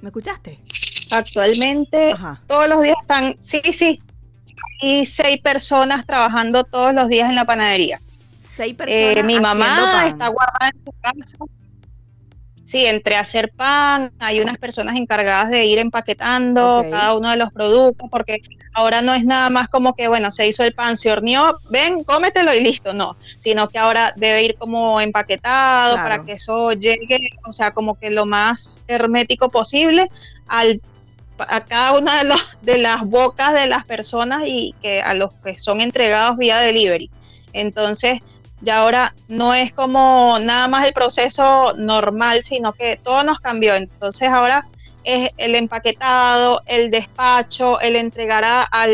¿Me 0.00 0.08
escuchaste? 0.08 0.60
Actualmente 1.10 2.14
todos 2.46 2.68
los 2.68 2.82
días 2.82 2.96
están, 3.00 3.36
sí, 3.40 3.60
sí, 3.72 4.00
y 4.80 5.06
seis 5.06 5.40
personas 5.40 6.04
trabajando 6.04 6.64
todos 6.64 6.94
los 6.94 7.08
días 7.08 7.28
en 7.28 7.36
la 7.36 7.44
panadería. 7.44 8.00
Seis 8.42 8.74
personas. 8.74 9.16
Eh, 9.16 9.22
mi 9.22 9.40
mamá 9.40 10.06
está 10.06 10.28
guardada 10.28 10.68
en 10.68 10.84
su 10.84 10.92
casa 11.00 11.38
Sí, 12.68 12.84
entre 12.84 13.16
hacer 13.16 13.50
pan, 13.50 14.12
hay 14.18 14.40
unas 14.40 14.58
personas 14.58 14.96
encargadas 14.96 15.48
de 15.48 15.64
ir 15.64 15.78
empaquetando 15.78 16.84
cada 16.90 17.14
uno 17.14 17.30
de 17.30 17.38
los 17.38 17.50
productos, 17.50 18.10
porque 18.10 18.42
ahora 18.74 19.00
no 19.00 19.14
es 19.14 19.24
nada 19.24 19.48
más 19.48 19.70
como 19.70 19.96
que, 19.96 20.06
bueno, 20.06 20.30
se 20.30 20.46
hizo 20.46 20.62
el 20.64 20.74
pan, 20.74 20.98
se 20.98 21.10
horneó, 21.10 21.60
ven, 21.70 22.04
cómetelo 22.04 22.52
y 22.52 22.60
listo, 22.60 22.92
no, 22.92 23.16
sino 23.38 23.70
que 23.70 23.78
ahora 23.78 24.12
debe 24.16 24.44
ir 24.44 24.56
como 24.56 25.00
empaquetado 25.00 25.94
para 25.94 26.22
que 26.24 26.32
eso 26.32 26.72
llegue, 26.72 27.30
o 27.46 27.52
sea, 27.52 27.70
como 27.70 27.98
que 27.98 28.10
lo 28.10 28.26
más 28.26 28.84
hermético 28.86 29.48
posible 29.48 30.10
al 30.46 30.82
a 31.38 31.64
cada 31.64 31.92
una 31.92 32.22
de, 32.22 32.34
de 32.60 32.76
las 32.76 33.02
bocas 33.02 33.54
de 33.54 33.66
las 33.66 33.86
personas 33.86 34.42
y 34.44 34.74
que 34.82 35.00
a 35.00 35.14
los 35.14 35.32
que 35.36 35.58
son 35.58 35.80
entregados 35.80 36.36
vía 36.36 36.58
delivery. 36.58 37.08
Entonces, 37.54 38.20
ya 38.60 38.78
ahora 38.78 39.14
no 39.28 39.54
es 39.54 39.72
como 39.72 40.38
nada 40.40 40.68
más 40.68 40.86
el 40.86 40.92
proceso 40.92 41.74
normal, 41.76 42.42
sino 42.42 42.72
que 42.72 42.96
todo 42.96 43.22
nos 43.24 43.40
cambió. 43.40 43.74
Entonces 43.74 44.28
ahora 44.28 44.66
es 45.04 45.30
el 45.36 45.54
empaquetado, 45.54 46.62
el 46.66 46.90
despacho, 46.90 47.80
el 47.80 47.96
entregar 47.96 48.44
a, 48.44 48.86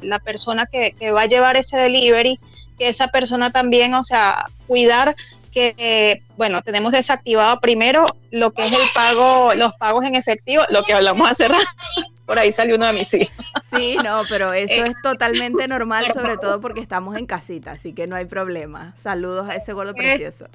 la 0.00 0.18
persona 0.18 0.66
que, 0.66 1.12
va 1.12 1.22
a 1.22 1.26
llevar 1.26 1.56
ese 1.56 1.76
delivery, 1.76 2.40
que 2.78 2.88
esa 2.88 3.08
persona 3.08 3.50
también, 3.50 3.94
o 3.94 4.02
sea, 4.02 4.46
cuidar 4.66 5.14
que, 5.52 6.22
bueno, 6.36 6.62
tenemos 6.62 6.92
desactivado 6.92 7.60
primero 7.60 8.06
lo 8.30 8.52
que 8.52 8.64
es 8.64 8.72
el 8.72 8.88
pago, 8.94 9.54
los 9.54 9.74
pagos 9.74 10.04
en 10.04 10.14
efectivo, 10.14 10.64
lo 10.70 10.82
que 10.82 10.94
hablamos 10.94 11.30
hace 11.30 11.48
rato. 11.48 11.66
Por 12.32 12.38
ahí 12.38 12.50
salió 12.50 12.76
uno 12.76 12.86
de 12.86 12.94
mis 12.94 13.12
hijos. 13.12 13.44
Sí, 13.76 13.98
no, 14.02 14.22
pero 14.26 14.54
eso 14.54 14.86
es 14.86 14.94
totalmente 15.02 15.68
normal, 15.68 16.06
sobre 16.14 16.38
todo 16.38 16.62
porque 16.62 16.80
estamos 16.80 17.14
en 17.18 17.26
casita, 17.26 17.72
así 17.72 17.92
que 17.92 18.06
no 18.06 18.16
hay 18.16 18.24
problema. 18.24 18.94
Saludos 18.96 19.50
a 19.50 19.56
ese 19.56 19.74
gordo 19.74 19.90
eh, 19.90 19.96
precioso. 19.98 20.46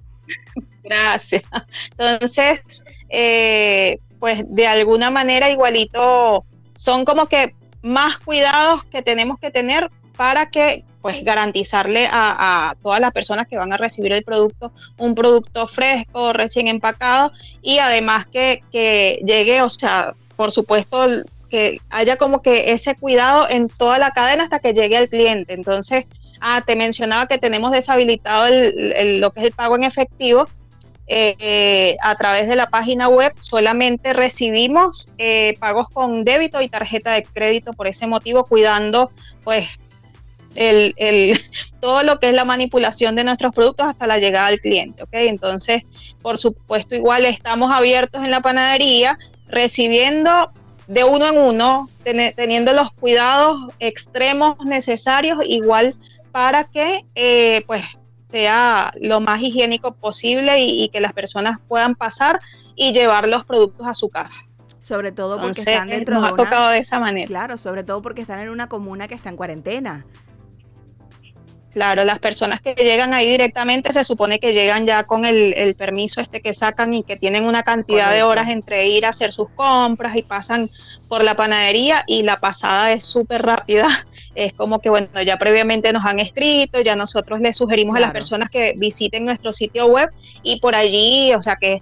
Gracias. 0.83 1.43
Entonces, 1.91 2.83
eh, 3.09 3.99
pues 4.17 4.41
de 4.47 4.65
alguna 4.65 5.11
manera 5.11 5.51
igualito 5.51 6.45
son 6.71 7.05
como 7.05 7.27
que 7.27 7.53
más 7.83 8.17
cuidados 8.17 8.83
que 8.85 9.03
tenemos 9.03 9.37
que 9.37 9.51
tener 9.51 9.91
para 10.15 10.49
que 10.49 10.83
pues 11.03 11.23
garantizarle 11.23 12.09
a, 12.11 12.75
todas 12.81 12.99
las 12.99 13.11
personas 13.11 13.45
que 13.45 13.55
van 13.55 13.71
a 13.71 13.77
recibir 13.77 14.13
el 14.13 14.23
producto 14.23 14.71
un 14.97 15.13
producto 15.13 15.67
fresco, 15.67 16.33
recién 16.33 16.67
empacado 16.67 17.31
y 17.61 17.77
además 17.77 18.25
que, 18.25 18.63
que 18.71 19.21
llegue, 19.23 19.61
o 19.61 19.69
sea, 19.69 20.15
por 20.35 20.51
supuesto 20.51 21.07
que 21.49 21.79
haya 21.89 22.17
como 22.17 22.41
que 22.41 22.71
ese 22.71 22.95
cuidado 22.95 23.47
en 23.49 23.69
toda 23.69 23.97
la 23.97 24.11
cadena 24.11 24.43
hasta 24.43 24.59
que 24.59 24.73
llegue 24.73 24.97
al 24.97 25.09
cliente. 25.09 25.53
Entonces, 25.53 26.05
ah, 26.41 26.63
te 26.65 26.75
mencionaba 26.75 27.27
que 27.27 27.37
tenemos 27.37 27.71
deshabilitado 27.71 28.47
lo 28.49 29.31
que 29.31 29.39
es 29.39 29.45
el 29.45 29.51
pago 29.53 29.75
en 29.75 29.83
efectivo. 29.83 30.47
Eh, 31.09 31.95
a 32.01 32.15
través 32.15 32.49
de 32.49 32.57
la 32.57 32.69
página 32.69 33.07
web 33.07 33.33
solamente 33.39 34.11
recibimos 34.11 35.09
eh, 35.17 35.53
pagos 35.57 35.87
con 35.87 36.25
débito 36.25 36.61
y 36.61 36.67
tarjeta 36.67 37.13
de 37.13 37.23
crédito 37.23 37.71
por 37.71 37.87
ese 37.87 38.07
motivo, 38.07 38.43
cuidando 38.43 39.09
pues 39.45 39.79
el, 40.55 41.39
todo 41.79 42.03
lo 42.03 42.19
que 42.19 42.29
es 42.29 42.35
la 42.35 42.45
manipulación 42.45 43.15
de 43.15 43.23
nuestros 43.23 43.53
productos 43.53 43.87
hasta 43.87 44.07
la 44.07 44.17
llegada 44.17 44.47
al 44.47 44.59
cliente. 44.59 45.03
Entonces, 45.11 45.83
por 46.21 46.37
supuesto, 46.37 46.95
igual 46.95 47.25
estamos 47.25 47.71
abiertos 47.71 48.23
en 48.23 48.31
la 48.31 48.41
panadería 48.41 49.17
recibiendo 49.47 50.51
de 50.87 51.03
uno 51.03 51.27
en 51.27 51.37
uno, 51.37 51.89
teniendo 52.03 52.73
los 52.73 52.91
cuidados 52.91 53.73
extremos 53.79 54.63
necesarios, 54.65 55.39
igual 55.45 55.95
para 56.31 56.63
que 56.65 57.05
eh, 57.15 57.63
pues 57.67 57.83
sea 58.29 58.91
lo 58.99 59.19
más 59.19 59.41
higiénico 59.41 59.93
posible 59.93 60.59
y, 60.59 60.89
que 60.89 60.99
las 60.99 61.13
personas 61.13 61.59
puedan 61.67 61.95
pasar 61.95 62.39
y 62.75 62.93
llevar 62.93 63.27
los 63.27 63.45
productos 63.45 63.87
a 63.87 63.93
su 63.93 64.09
casa. 64.09 64.45
Sobre 64.79 65.11
todo 65.11 65.41
porque 65.41 65.59
están 65.59 65.89
dentro 65.89 66.21
de 66.21 66.31
una, 66.31 66.71
de 66.71 66.77
esa 66.77 66.99
manera. 66.99 67.27
Claro, 67.27 67.57
sobre 67.57 67.83
todo 67.83 68.01
porque 68.01 68.21
están 68.21 68.39
en 68.39 68.49
una 68.49 68.69
comuna 68.69 69.07
que 69.07 69.15
está 69.15 69.29
en 69.29 69.35
cuarentena. 69.35 70.05
Claro, 71.77 72.03
las 72.05 72.17
personas 72.17 72.59
que 72.59 72.73
llegan 72.73 73.13
ahí 73.13 73.29
directamente 73.29 73.93
se 73.93 74.03
supone 74.03 74.39
que 74.39 74.51
llegan 74.51 74.87
ya 74.87 75.03
con 75.03 75.25
el, 75.25 75.75
permiso 75.75 76.21
este 76.21 76.41
que 76.41 76.51
sacan 76.51 76.91
y 76.95 77.03
que 77.03 77.17
tienen 77.17 77.45
una 77.45 77.61
cantidad 77.61 78.11
de 78.11 78.23
horas 78.23 78.49
entre 78.49 78.87
ir 78.87 79.05
a 79.05 79.09
hacer 79.09 79.31
sus 79.31 79.49
compras 79.49 80.15
y 80.15 80.23
pasan 80.23 80.71
por 81.07 81.23
la 81.23 81.35
panadería 81.35 82.03
y 82.07 82.23
la 82.23 82.39
pasada 82.39 82.93
es 82.93 83.03
súper 83.03 83.43
rápida. 83.43 83.87
Es 84.33 84.53
como 84.53 84.79
que, 84.79 84.89
bueno, 84.91 85.07
ya 85.25 85.37
previamente 85.37 85.91
nos 85.91 86.05
han 86.05 86.19
escrito, 86.19 86.79
ya 86.81 86.95
nosotros 86.95 87.39
les 87.39 87.57
sugerimos 87.57 87.97
a 87.97 87.99
las 87.99 88.11
personas 88.11 88.51
que 88.51 88.75
visiten 88.77 89.25
nuestro 89.25 89.51
sitio 89.51 89.87
web 89.87 90.11
y 90.43 90.59
por 90.59 90.75
allí, 90.75 91.33
o 91.33 91.41
sea 91.41 91.55
que 91.55 91.73
es 91.73 91.81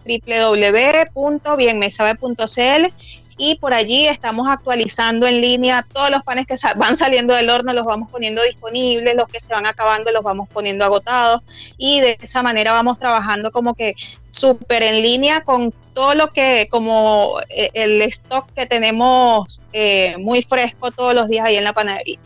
www.bienmesabe.cl 1.13 2.85
y 3.37 3.55
por 3.55 3.73
allí 3.73 4.07
estamos 4.07 4.47
actualizando 4.47 5.27
en 5.27 5.41
línea 5.41 5.85
todos 5.91 6.09
los 6.09 6.23
panes 6.23 6.45
que 6.47 6.55
van 6.77 6.95
saliendo 6.95 7.33
del 7.33 7.49
horno, 7.49 7.73
los 7.73 7.85
vamos 7.85 8.09
poniendo 8.09 8.41
disponibles, 8.43 9.15
los 9.15 9.27
que 9.27 9.39
se 9.39 9.53
van 9.53 9.65
acabando 9.65 10.11
los 10.11 10.23
vamos 10.23 10.47
poniendo 10.49 10.85
agotados 10.85 11.41
y 11.77 11.99
de 11.99 12.17
esa 12.21 12.43
manera 12.43 12.71
vamos 12.71 12.99
trabajando 12.99 13.51
como 13.51 13.73
que 13.73 13.95
súper 14.31 14.83
en 14.83 15.01
línea 15.01 15.41
con 15.41 15.73
todo 15.93 16.13
lo 16.13 16.29
que, 16.29 16.67
como 16.69 17.37
eh, 17.49 17.69
el 17.73 18.01
stock 18.03 18.51
que 18.53 18.65
tenemos 18.65 19.63
eh, 19.73 20.15
muy 20.19 20.41
fresco 20.43 20.91
todos 20.91 21.15
los 21.15 21.27
días 21.27 21.45
ahí 21.45 21.55
en 21.55 21.63
la 21.63 21.73
panadería. 21.73 22.19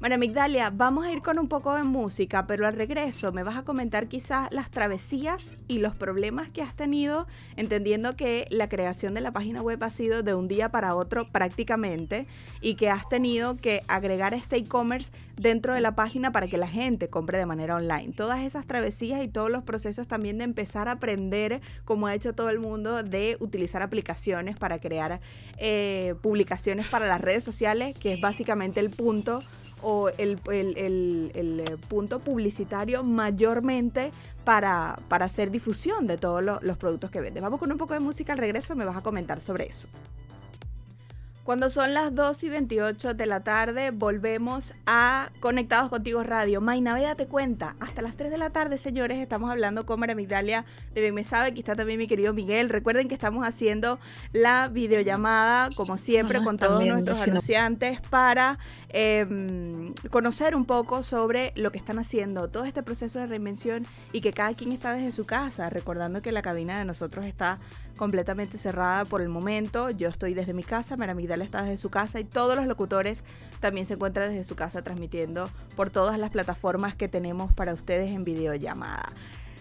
Bueno, 0.00 0.16
Migdalia, 0.16 0.70
vamos 0.74 1.04
a 1.04 1.12
ir 1.12 1.20
con 1.20 1.38
un 1.38 1.46
poco 1.46 1.74
de 1.74 1.82
música, 1.82 2.46
pero 2.46 2.66
al 2.66 2.74
regreso 2.74 3.32
me 3.32 3.42
vas 3.42 3.58
a 3.58 3.64
comentar 3.64 4.08
quizás 4.08 4.48
las 4.50 4.70
travesías 4.70 5.58
y 5.68 5.76
los 5.76 5.94
problemas 5.94 6.48
que 6.48 6.62
has 6.62 6.74
tenido, 6.74 7.26
entendiendo 7.56 8.16
que 8.16 8.46
la 8.48 8.70
creación 8.70 9.12
de 9.12 9.20
la 9.20 9.30
página 9.30 9.60
web 9.60 9.84
ha 9.84 9.90
sido 9.90 10.22
de 10.22 10.32
un 10.32 10.48
día 10.48 10.70
para 10.70 10.94
otro 10.94 11.30
prácticamente 11.30 12.26
y 12.62 12.76
que 12.76 12.88
has 12.88 13.10
tenido 13.10 13.58
que 13.58 13.82
agregar 13.88 14.32
este 14.32 14.56
e-commerce 14.56 15.12
dentro 15.36 15.74
de 15.74 15.82
la 15.82 15.94
página 15.94 16.32
para 16.32 16.48
que 16.48 16.56
la 16.56 16.66
gente 16.66 17.10
compre 17.10 17.36
de 17.36 17.44
manera 17.44 17.76
online. 17.76 18.14
Todas 18.16 18.40
esas 18.40 18.66
travesías 18.66 19.22
y 19.22 19.28
todos 19.28 19.50
los 19.50 19.64
procesos 19.64 20.08
también 20.08 20.38
de 20.38 20.44
empezar 20.44 20.88
a 20.88 20.92
aprender, 20.92 21.60
como 21.84 22.06
ha 22.06 22.14
hecho 22.14 22.32
todo 22.32 22.48
el 22.48 22.58
mundo, 22.58 23.02
de 23.02 23.36
utilizar 23.40 23.82
aplicaciones 23.82 24.56
para 24.56 24.78
crear 24.78 25.20
eh, 25.58 26.14
publicaciones 26.22 26.88
para 26.88 27.06
las 27.06 27.20
redes 27.20 27.44
sociales, 27.44 27.94
que 27.98 28.14
es 28.14 28.20
básicamente 28.22 28.80
el 28.80 28.88
punto 28.88 29.42
o 29.82 30.08
el, 30.08 30.38
eh, 30.46 31.76
punto 31.88 32.20
publicitario 32.20 33.02
mayormente 33.02 34.12
para, 34.44 34.98
hacer 35.10 35.50
difusión 35.50 36.06
de 36.06 36.16
todos 36.16 36.42
los 36.42 36.76
productos 36.78 37.10
que 37.10 37.20
venden. 37.20 37.42
Vamos 37.42 37.60
con 37.60 37.70
un 37.70 37.78
poco 37.78 37.94
de 37.94 38.00
música 38.00 38.32
al 38.32 38.38
regreso, 38.38 38.74
me 38.74 38.84
vas 38.84 38.96
a 38.96 39.02
comentar 39.02 39.40
sobre 39.40 39.66
eso. 39.66 39.88
Cuando 41.50 41.68
son 41.68 41.94
las 41.94 42.14
2 42.14 42.44
y 42.44 42.48
28 42.48 43.14
de 43.14 43.26
la 43.26 43.40
tarde, 43.40 43.90
volvemos 43.90 44.74
a 44.86 45.30
Conectados 45.40 45.88
Contigo 45.88 46.22
Radio. 46.22 46.60
Mayna, 46.60 46.96
date 47.00 47.26
cuenta, 47.26 47.74
hasta 47.80 48.02
las 48.02 48.14
3 48.14 48.30
de 48.30 48.38
la 48.38 48.50
tarde, 48.50 48.78
señores, 48.78 49.18
estamos 49.18 49.50
hablando 49.50 49.84
con 49.86 49.98
María 49.98 50.14
Migdalia 50.14 50.64
de 50.94 51.00
Bien 51.00 51.12
Me 51.12 51.24
Sabe. 51.24 51.48
Aquí 51.48 51.58
está 51.58 51.74
también 51.74 51.98
mi 51.98 52.06
querido 52.06 52.32
Miguel. 52.34 52.68
Recuerden 52.68 53.08
que 53.08 53.14
estamos 53.14 53.44
haciendo 53.44 53.98
la 54.32 54.68
videollamada, 54.68 55.70
como 55.74 55.96
siempre, 55.96 56.40
con 56.44 56.56
todos 56.56 56.84
nuestros 56.84 57.22
anunciantes 57.22 58.00
para 58.02 58.60
em, 58.92 59.94
conocer 60.10 60.54
un 60.54 60.64
poco 60.64 61.02
sobre 61.02 61.52
lo 61.56 61.72
que 61.72 61.78
están 61.78 61.98
haciendo, 61.98 62.48
todo 62.48 62.64
este 62.64 62.82
proceso 62.82 63.18
de 63.18 63.26
reinvención 63.26 63.86
y 64.12 64.20
que 64.20 64.32
cada 64.32 64.54
quien 64.54 64.72
está 64.72 64.92
desde 64.92 65.12
su 65.12 65.26
casa, 65.26 65.70
recordando 65.70 66.22
que 66.22 66.32
la 66.32 66.42
cabina 66.42 66.78
de 66.78 66.84
nosotros 66.84 67.24
está 67.24 67.58
completamente 67.96 68.58
cerrada 68.58 69.04
por 69.04 69.20
el 69.20 69.28
momento. 69.28 69.90
Yo 69.90 70.08
estoy 70.08 70.34
desde 70.34 70.54
mi 70.54 70.62
casa, 70.62 70.96
Maramigdala 70.96 71.44
está 71.44 71.62
desde 71.62 71.76
su 71.76 71.90
casa 71.90 72.20
y 72.20 72.24
todos 72.24 72.56
los 72.56 72.66
locutores 72.66 73.24
también 73.60 73.86
se 73.86 73.94
encuentran 73.94 74.30
desde 74.30 74.44
su 74.44 74.56
casa 74.56 74.82
transmitiendo 74.82 75.50
por 75.76 75.90
todas 75.90 76.18
las 76.18 76.30
plataformas 76.30 76.94
que 76.94 77.08
tenemos 77.08 77.52
para 77.52 77.74
ustedes 77.74 78.14
en 78.14 78.24
videollamada. 78.24 79.12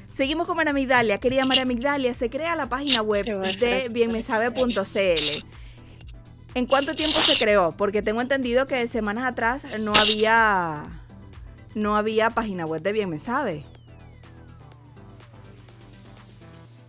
Seguimos 0.10 0.48
con 0.48 0.58
Maramigdalia. 0.58 1.20
Querida 1.20 1.46
Maramigdalia, 1.46 2.14
se 2.14 2.30
crea 2.30 2.56
la 2.56 2.68
página 2.68 3.02
web 3.02 3.26
de 3.26 3.90
bienmesabe.cl. 3.90 5.69
¿En 6.56 6.66
cuánto 6.66 6.96
tiempo 6.96 7.18
se 7.20 7.38
creó? 7.38 7.72
Porque 7.72 8.02
tengo 8.02 8.22
entendido 8.22 8.66
que 8.66 8.88
semanas 8.88 9.26
atrás 9.26 9.80
no 9.80 9.94
había 9.94 10.86
no 11.76 11.96
había 11.96 12.32
página 12.32 12.66
web 12.66 12.82
de 12.82 12.92
Bien 12.92 13.10
Me 13.10 13.20
Sabe 13.20 13.64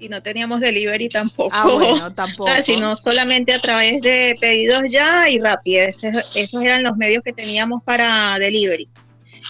y 0.00 0.08
no 0.08 0.22
teníamos 0.22 0.60
delivery 0.60 1.08
tampoco. 1.08 1.50
Ah, 1.52 1.68
bueno, 1.68 2.12
tampoco. 2.14 2.50
sino 2.62 2.96
solamente 2.96 3.54
a 3.54 3.60
través 3.60 4.02
de 4.02 4.34
pedidos 4.40 4.82
ya 4.88 5.28
y 5.28 5.38
rápido. 5.38 5.84
Esos, 5.84 6.34
eran 6.54 6.82
los 6.82 6.96
medios 6.96 7.22
que 7.22 7.32
teníamos 7.32 7.84
para 7.84 8.38
delivery. 8.38 8.88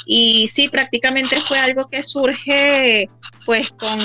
Y 0.07 0.51
sí, 0.53 0.69
prácticamente 0.69 1.37
fue 1.37 1.59
algo 1.59 1.89
que 1.89 2.03
surge 2.03 3.09
pues 3.47 3.71
con 3.71 3.99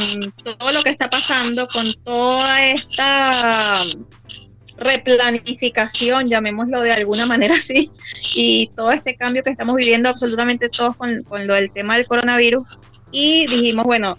todo 0.44 0.72
lo 0.72 0.82
que 0.84 0.90
está 0.90 1.10
pasando, 1.10 1.68
con 1.68 1.92
toda 2.04 2.66
esta 2.66 3.74
replanificación, 4.78 6.28
llamémoslo 6.28 6.82
de 6.82 6.94
alguna 6.94 7.26
manera 7.28 7.56
así, 7.56 7.92
y 8.36 8.68
todo 8.76 8.92
este 8.92 9.16
cambio 9.16 9.44
que 9.44 9.52
estamos 9.52 9.76
viviendo 9.76 10.10
absolutamente 10.10 10.70
todos 10.70 10.96
con, 10.96 11.22
con 11.24 11.48
lo 11.48 11.54
del 11.54 11.72
tema 11.72 11.98
del 11.98 12.08
coronavirus. 12.08 12.80
Y 13.12 13.48
dijimos, 13.48 13.86
bueno, 13.86 14.18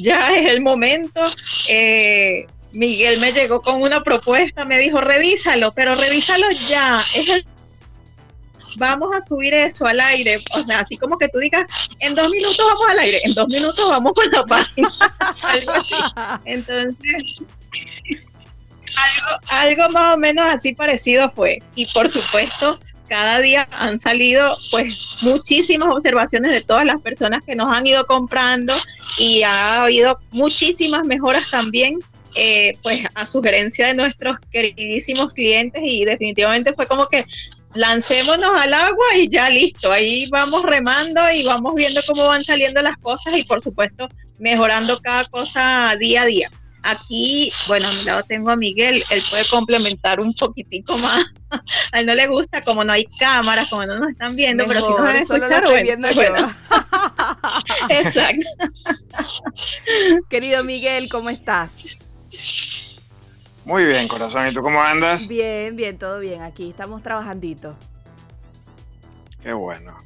ya 0.00 0.34
es 0.36 0.50
el 0.50 0.60
momento. 0.60 1.20
Eh, 1.68 2.46
Miguel 2.72 3.20
me 3.20 3.32
llegó 3.32 3.60
con 3.60 3.80
una 3.82 4.02
propuesta, 4.02 4.64
me 4.64 4.78
dijo, 4.78 5.00
revísalo, 5.00 5.72
pero 5.72 5.94
revísalo 5.94 6.50
ya. 6.50 6.98
Vamos 8.78 9.08
a 9.16 9.22
subir 9.22 9.54
eso 9.54 9.86
al 9.86 9.98
aire. 10.00 10.36
O 10.54 10.60
sea, 10.60 10.80
así 10.80 10.98
como 10.98 11.16
que 11.16 11.28
tú 11.28 11.38
digas, 11.38 11.64
en 12.00 12.14
dos 12.14 12.30
minutos 12.30 12.58
vamos 12.58 12.86
al 12.90 12.98
aire, 12.98 13.18
en 13.24 13.34
dos 13.34 13.48
minutos 13.48 13.88
vamos 13.88 14.12
con 14.12 14.30
la 14.30 14.44
página. 14.44 14.88
Algo 15.42 15.72
así. 15.72 15.94
Entonces, 16.44 17.42
algo, 18.96 19.82
algo 19.84 19.92
más 19.92 20.14
o 20.14 20.18
menos 20.18 20.46
así 20.46 20.74
parecido 20.74 21.30
fue. 21.34 21.62
Y 21.74 21.86
por 21.86 22.10
supuesto, 22.10 22.78
cada 23.08 23.40
día 23.40 23.68
han 23.70 23.98
salido 23.98 24.56
pues 24.70 25.18
muchísimas 25.22 25.88
observaciones 25.88 26.52
de 26.52 26.62
todas 26.62 26.84
las 26.84 27.00
personas 27.00 27.44
que 27.44 27.54
nos 27.54 27.72
han 27.72 27.86
ido 27.86 28.06
comprando 28.06 28.74
y 29.18 29.42
ha 29.42 29.84
habido 29.84 30.18
muchísimas 30.32 31.04
mejoras 31.04 31.50
también 31.50 32.00
eh, 32.34 32.76
pues 32.82 33.00
a 33.14 33.24
sugerencia 33.24 33.86
de 33.86 33.94
nuestros 33.94 34.36
queridísimos 34.50 35.32
clientes 35.32 35.80
y 35.82 36.04
definitivamente 36.04 36.74
fue 36.74 36.86
como 36.86 37.06
que 37.06 37.24
lancémonos 37.74 38.54
al 38.54 38.74
agua 38.74 39.06
y 39.16 39.30
ya 39.30 39.48
listo, 39.48 39.90
ahí 39.90 40.26
vamos 40.30 40.62
remando 40.62 41.20
y 41.30 41.44
vamos 41.44 41.74
viendo 41.74 42.00
cómo 42.06 42.26
van 42.26 42.44
saliendo 42.44 42.82
las 42.82 42.98
cosas 42.98 43.36
y 43.36 43.44
por 43.44 43.62
supuesto 43.62 44.08
mejorando 44.38 44.98
cada 45.00 45.24
cosa 45.24 45.94
día 45.98 46.22
a 46.22 46.26
día. 46.26 46.50
Aquí, 46.88 47.52
bueno, 47.66 47.88
a 47.88 47.92
mi 47.92 48.04
lado 48.04 48.22
tengo 48.22 48.50
a 48.50 48.56
Miguel, 48.56 49.02
él 49.10 49.22
puede 49.28 49.44
complementar 49.48 50.20
un 50.20 50.32
poquitico 50.32 50.96
más. 50.98 51.24
a 51.92 51.98
él 51.98 52.06
no 52.06 52.14
le 52.14 52.28
gusta, 52.28 52.62
como 52.62 52.84
no 52.84 52.92
hay 52.92 53.04
cámaras, 53.18 53.68
como 53.68 53.84
no 53.86 53.96
nos 53.96 54.10
están 54.10 54.36
viendo, 54.36 54.64
pero 54.66 54.80
si 54.80 54.90
nos 54.90 55.02
van 55.02 55.16
a 55.16 55.20
escuchar, 55.20 55.64
bueno, 56.14 56.54
Exacto. 57.88 58.46
Querido 60.30 60.62
Miguel, 60.62 61.08
¿cómo 61.10 61.28
estás? 61.28 61.98
Muy 63.64 63.84
bien, 63.84 64.06
corazón. 64.06 64.46
¿Y 64.48 64.54
tú 64.54 64.62
cómo 64.62 64.80
andas? 64.80 65.26
Bien, 65.26 65.74
bien, 65.74 65.98
todo 65.98 66.20
bien. 66.20 66.42
Aquí 66.42 66.70
estamos 66.70 67.02
trabajandito. 67.02 67.76
Qué 69.42 69.52
bueno. 69.52 69.96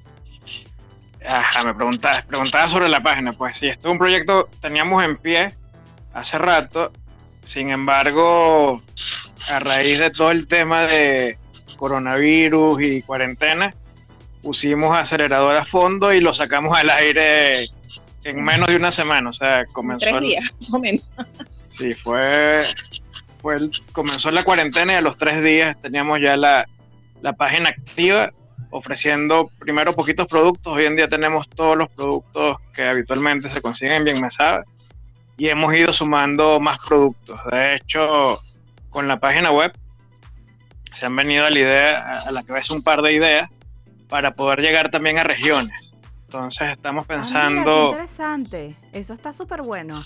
Ajá, 1.26 1.62
me 1.64 1.74
preguntabas, 1.74 2.24
preguntaba 2.24 2.70
sobre 2.70 2.88
la 2.88 3.02
página. 3.02 3.34
Pues 3.34 3.58
sí, 3.58 3.66
esto 3.66 3.88
es 3.88 3.92
un 3.92 3.98
proyecto 3.98 4.48
teníamos 4.62 5.04
en 5.04 5.18
pie 5.18 5.59
hace 6.14 6.38
rato. 6.38 6.92
Sin 7.44 7.70
embargo, 7.70 8.82
a 9.50 9.58
raíz 9.58 9.98
de 9.98 10.10
todo 10.10 10.30
el 10.30 10.46
tema 10.46 10.82
de 10.86 11.38
coronavirus 11.76 12.82
y 12.82 13.02
cuarentena, 13.02 13.74
pusimos 14.42 14.96
acelerador 14.96 15.56
a 15.56 15.64
fondo 15.64 16.12
y 16.12 16.20
lo 16.20 16.34
sacamos 16.34 16.76
al 16.78 16.90
aire 16.90 17.64
en 18.24 18.44
menos 18.44 18.68
de 18.68 18.76
una 18.76 18.92
semana. 18.92 19.30
O 19.30 19.32
sea, 19.32 19.64
comenzó. 19.72 20.06
Tres 20.06 20.20
días, 20.20 20.44
menos. 20.80 21.10
Sí, 21.70 21.94
fue 21.94 22.62
comenzó 23.92 24.30
la 24.30 24.44
cuarentena 24.44 24.92
y 24.92 24.96
a 24.96 25.00
los 25.00 25.16
tres 25.16 25.42
días 25.42 25.80
teníamos 25.80 26.20
ya 26.20 26.36
la, 26.36 26.66
página 27.36 27.70
activa 27.70 28.30
ofreciendo 28.70 29.50
primero 29.58 29.92
poquitos 29.94 30.26
productos. 30.26 30.74
Hoy 30.74 30.84
en 30.84 30.96
día 30.96 31.08
tenemos 31.08 31.48
todos 31.48 31.76
los 31.76 31.88
productos 31.90 32.58
que 32.74 32.84
habitualmente 32.84 33.48
se 33.48 33.60
consiguen 33.60 34.04
bien 34.04 34.20
me 34.20 34.30
sabe 34.30 34.64
y 35.40 35.48
hemos 35.48 35.74
ido 35.74 35.90
sumando 35.90 36.60
más 36.60 36.78
productos. 36.86 37.40
De 37.50 37.74
hecho, 37.74 38.38
con 38.90 39.08
la 39.08 39.18
página 39.18 39.50
web 39.50 39.72
se 40.92 41.06
han 41.06 41.16
venido 41.16 41.46
a 41.46 41.50
la 41.50 41.58
idea, 41.58 42.20
a 42.26 42.30
la 42.30 42.42
cabeza 42.42 42.74
un 42.74 42.82
par 42.82 43.00
de 43.00 43.14
ideas 43.14 43.48
para 44.10 44.34
poder 44.34 44.60
llegar 44.60 44.90
también 44.90 45.16
a 45.16 45.24
regiones. 45.24 45.94
Entonces 46.26 46.72
estamos 46.72 47.04
ah, 47.04 47.08
pensando... 47.08 47.86
interesante, 47.86 48.76
eso 48.92 49.14
está 49.14 49.32
súper 49.32 49.62
bueno. 49.62 49.98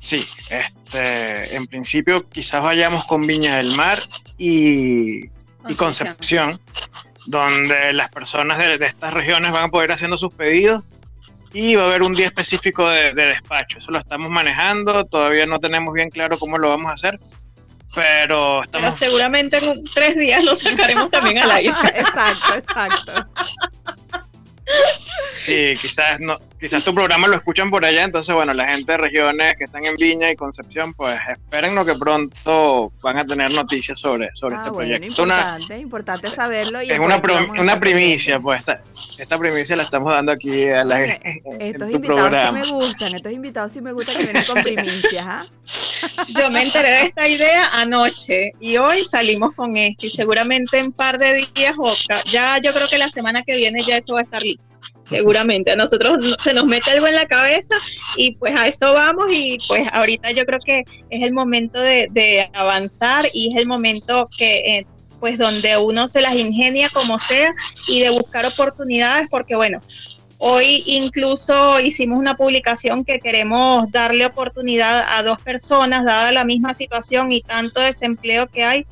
Sí, 0.00 0.26
este, 0.50 1.54
en 1.54 1.68
principio 1.68 2.28
quizás 2.28 2.64
vayamos 2.64 3.04
con 3.04 3.28
Viña 3.28 3.58
del 3.58 3.76
Mar 3.76 3.98
y, 4.38 5.28
Concepción, 5.76 6.58
donde 7.26 7.92
las 7.92 8.10
personas 8.10 8.58
de, 8.58 8.84
estas 8.84 9.14
regiones 9.14 9.52
van 9.52 9.66
a 9.66 9.68
poder 9.68 9.92
haciendo 9.92 10.18
sus 10.18 10.34
pedidos 10.34 10.82
y 11.56 11.74
va 11.74 11.84
a 11.84 11.86
haber 11.86 12.02
un 12.02 12.12
día 12.12 12.26
específico 12.26 12.86
de, 12.90 13.14
despacho. 13.14 13.78
Eso 13.78 13.90
lo 13.90 13.98
estamos 13.98 14.30
manejando, 14.30 15.04
todavía 15.04 15.46
no 15.46 15.58
tenemos 15.58 15.94
bien 15.94 16.10
claro 16.10 16.36
cómo 16.38 16.58
lo 16.58 16.68
vamos 16.68 16.90
a 16.90 16.92
hacer, 16.92 17.18
pero 17.94 18.62
estamos... 18.62 18.94
Pero 18.94 19.10
seguramente 19.10 19.56
en 19.56 19.82
tres 19.94 20.16
días 20.16 20.44
lo 20.44 20.54
sacaremos 20.54 21.10
también 21.10 21.38
al 21.38 21.50
aire. 21.52 21.72
exacto, 21.94 22.54
exacto. 22.58 23.26
Sí, 25.38 25.74
quizás 25.80 26.18
no, 26.18 26.36
quizás 26.58 26.84
tu 26.84 26.92
programa 26.92 27.28
lo 27.28 27.36
escuchan 27.36 27.70
por 27.70 27.84
allá, 27.84 28.02
entonces 28.02 28.34
bueno, 28.34 28.52
la 28.52 28.68
gente 28.68 28.90
de 28.90 28.98
regiones 28.98 29.54
que 29.56 29.64
están 29.64 29.84
en 29.84 29.94
Viña 29.94 30.30
y 30.30 30.34
Concepción, 30.34 30.92
pues 30.94 31.16
esperen 31.28 31.74
lo 31.76 31.84
que 31.84 31.94
pronto 31.94 32.90
van 33.02 33.18
a 33.18 33.24
tener 33.24 33.52
noticias 33.52 34.00
sobre, 34.00 34.30
sobre 34.34 34.56
ah, 34.56 34.62
este 34.64 34.74
proyecto. 34.74 35.06
Importante, 35.06 35.78
importante 35.78 36.26
saberlo. 36.28 36.80
es 36.80 36.98
una, 36.98 37.22
una 37.60 37.78
primicia, 37.78 38.40
pues 38.40 38.60
esta, 38.60 38.82
esta, 39.18 39.38
primicia 39.38 39.76
la 39.76 39.84
estamos 39.84 40.12
dando 40.12 40.32
aquí 40.32 40.66
a 40.68 40.84
la 40.84 41.04
Estos 41.04 41.90
invitados 41.90 42.48
sí 42.48 42.58
me 42.58 42.70
gustan, 42.72 43.14
estos 43.14 43.32
invitados 43.32 43.72
sí 43.72 43.80
me 43.80 43.92
gustan 43.92 44.16
que 44.16 44.22
vienen 44.24 44.44
con 44.44 44.62
primicias. 44.62 45.24
¿ah? 45.26 45.46
Yo 46.28 46.50
me 46.50 46.62
enteré 46.62 46.88
de 46.88 47.00
esta 47.02 47.28
idea 47.28 47.70
anoche 47.72 48.52
y 48.58 48.76
hoy 48.78 49.04
salimos 49.04 49.54
con 49.54 49.76
esto 49.76 50.06
y 50.06 50.10
seguramente 50.10 50.78
en 50.78 50.86
un 50.86 50.92
par 50.92 51.18
de 51.18 51.46
días 51.54 51.76
o 51.78 51.94
ya 52.24 52.58
yo 52.58 52.72
creo 52.72 52.88
que 52.88 52.98
la 52.98 53.08
semana 53.08 53.42
que 53.42 53.56
viene 53.56 53.80
ya 53.80 53.98
eso 53.98 54.14
va 54.14 54.20
a 54.20 54.22
estar 54.24 54.42
listo 54.42 54.55
seguramente. 55.04 55.70
A 55.70 55.76
nosotros 55.76 56.36
se 56.38 56.52
nos 56.52 56.64
mete 56.66 56.90
algo 56.90 57.06
en 57.06 57.14
la 57.14 57.26
cabeza 57.26 57.74
y 58.16 58.36
pues 58.36 58.52
a 58.56 58.68
eso 58.68 58.92
vamos 58.92 59.30
y 59.32 59.58
pues 59.68 59.88
ahorita 59.92 60.32
yo 60.32 60.44
creo 60.44 60.58
que 60.60 60.84
es 61.10 61.22
el 61.22 61.32
momento 61.32 61.80
de, 61.80 62.50
avanzar 62.52 63.26
y 63.32 63.52
es 63.52 63.56
el 63.56 63.66
momento 63.66 64.28
que... 64.36 64.58
Eh, 64.58 64.86
pues 65.18 65.38
donde 65.38 65.78
uno 65.78 66.08
se 66.08 66.20
las 66.20 66.34
ingenia 66.34 66.90
como 66.90 67.18
sea 67.18 67.54
y 67.88 68.00
de 68.00 68.10
buscar 68.10 68.44
oportunidades 68.44 69.28
porque 69.30 69.56
bueno, 69.56 69.80
Hoy 70.38 70.82
incluso 70.86 71.80
hicimos 71.80 72.18
una 72.18 72.36
publicación 72.36 73.04
que 73.04 73.18
queremos 73.18 73.90
darle 73.90 74.26
oportunidad 74.26 75.06
a 75.08 75.22
dos 75.22 75.40
personas, 75.40 76.04
dada 76.04 76.30
la 76.30 76.44
misma 76.44 76.74
situación 76.74 77.32
y 77.32 77.40
tanto 77.40 77.80
desempleo 77.80 78.46
que 78.46 78.62
hay. 78.62 78.86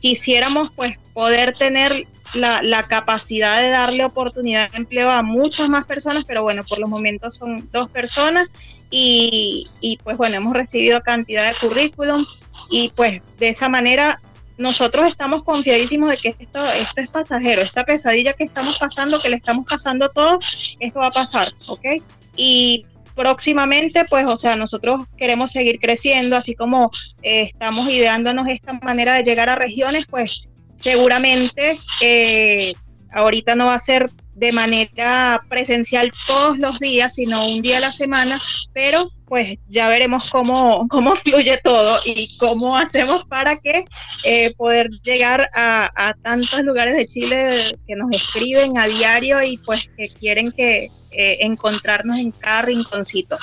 Quisiéramos 0.00 0.70
pues 0.70 0.96
poder 1.14 1.54
tener 1.54 2.06
la, 2.34 2.86
capacidad 2.88 3.62
de 3.62 3.70
darle 3.70 4.04
oportunidad 4.04 4.70
de 4.70 4.78
empleo 4.78 5.10
a 5.10 5.22
muchas 5.22 5.68
más 5.68 5.86
personas, 5.86 6.24
pero 6.24 6.42
bueno, 6.42 6.62
por 6.64 6.78
los 6.78 6.90
momentos 6.90 7.36
son 7.36 7.68
dos 7.72 7.88
personas 7.88 8.50
y, 8.90 9.98
pues 10.04 10.16
bueno, 10.16 10.36
hemos 10.36 10.52
recibido 10.52 11.00
cantidad 11.00 11.48
de 11.48 11.56
currículum 11.58 12.24
y 12.70 12.92
pues 12.96 13.22
de 13.38 13.48
esa 13.48 13.68
manera 13.68 14.20
nosotros 14.56 15.10
estamos 15.10 15.42
confiadísimos 15.42 16.10
de 16.10 16.16
que 16.16 16.36
esto, 16.38 16.64
esto 16.64 17.00
es 17.00 17.08
pasajero, 17.08 17.62
esta 17.62 17.84
pesadilla 17.84 18.34
que 18.34 18.44
estamos 18.44 18.78
pasando, 18.78 19.20
que 19.20 19.30
le 19.30 19.36
estamos 19.36 19.66
pasando 19.68 20.04
a 20.04 20.08
todos, 20.10 20.76
esto 20.78 21.00
va 21.00 21.08
a 21.08 21.12
pasar, 21.12 21.48
¿ok? 21.66 22.02
Y 22.36 22.86
próximamente, 23.16 24.04
pues, 24.04 24.26
o 24.26 24.36
sea, 24.36 24.54
nosotros 24.54 25.06
queremos 25.16 25.50
seguir 25.50 25.80
creciendo, 25.80 26.36
así 26.36 26.54
como 26.54 26.90
eh, 27.22 27.42
estamos 27.42 27.88
ideándonos 27.88 28.46
esta 28.48 28.74
manera 28.74 29.14
de 29.14 29.24
llegar 29.24 29.48
a 29.48 29.56
regiones, 29.56 30.06
pues 30.06 30.48
seguramente 30.84 31.78
eh, 32.02 32.74
ahorita 33.10 33.56
no 33.56 33.66
va 33.66 33.74
a 33.74 33.78
ser 33.78 34.10
de 34.34 34.52
manera 34.52 35.42
presencial 35.48 36.12
todos 36.26 36.58
los 36.58 36.78
días, 36.78 37.14
sino 37.14 37.46
un 37.46 37.62
día 37.62 37.78
a 37.78 37.80
la 37.80 37.92
semana, 37.92 38.36
pero 38.72 39.08
pues 39.26 39.58
ya 39.68 39.88
veremos 39.88 40.30
cómo, 40.30 40.86
cómo 40.90 41.16
fluye 41.16 41.58
todo 41.64 41.98
y 42.04 42.36
cómo 42.36 42.76
hacemos 42.76 43.24
para 43.24 43.56
que 43.56 43.84
eh, 44.24 44.52
poder 44.56 44.90
llegar 45.02 45.48
a, 45.54 46.14
tantos 46.22 46.60
lugares 46.60 46.96
de 46.96 47.06
Chile 47.06 47.48
que 47.86 47.96
nos 47.96 48.10
escriben 48.10 48.76
a 48.76 48.86
diario 48.86 49.42
y 49.42 49.56
pues 49.58 49.88
que 49.96 50.08
quieren 50.08 50.52
que 50.52 50.88
eh, 51.12 51.38
encontrarnos 51.40 52.18
en 52.18 52.30
cada 52.32 52.62
rinconcito. 52.62 53.36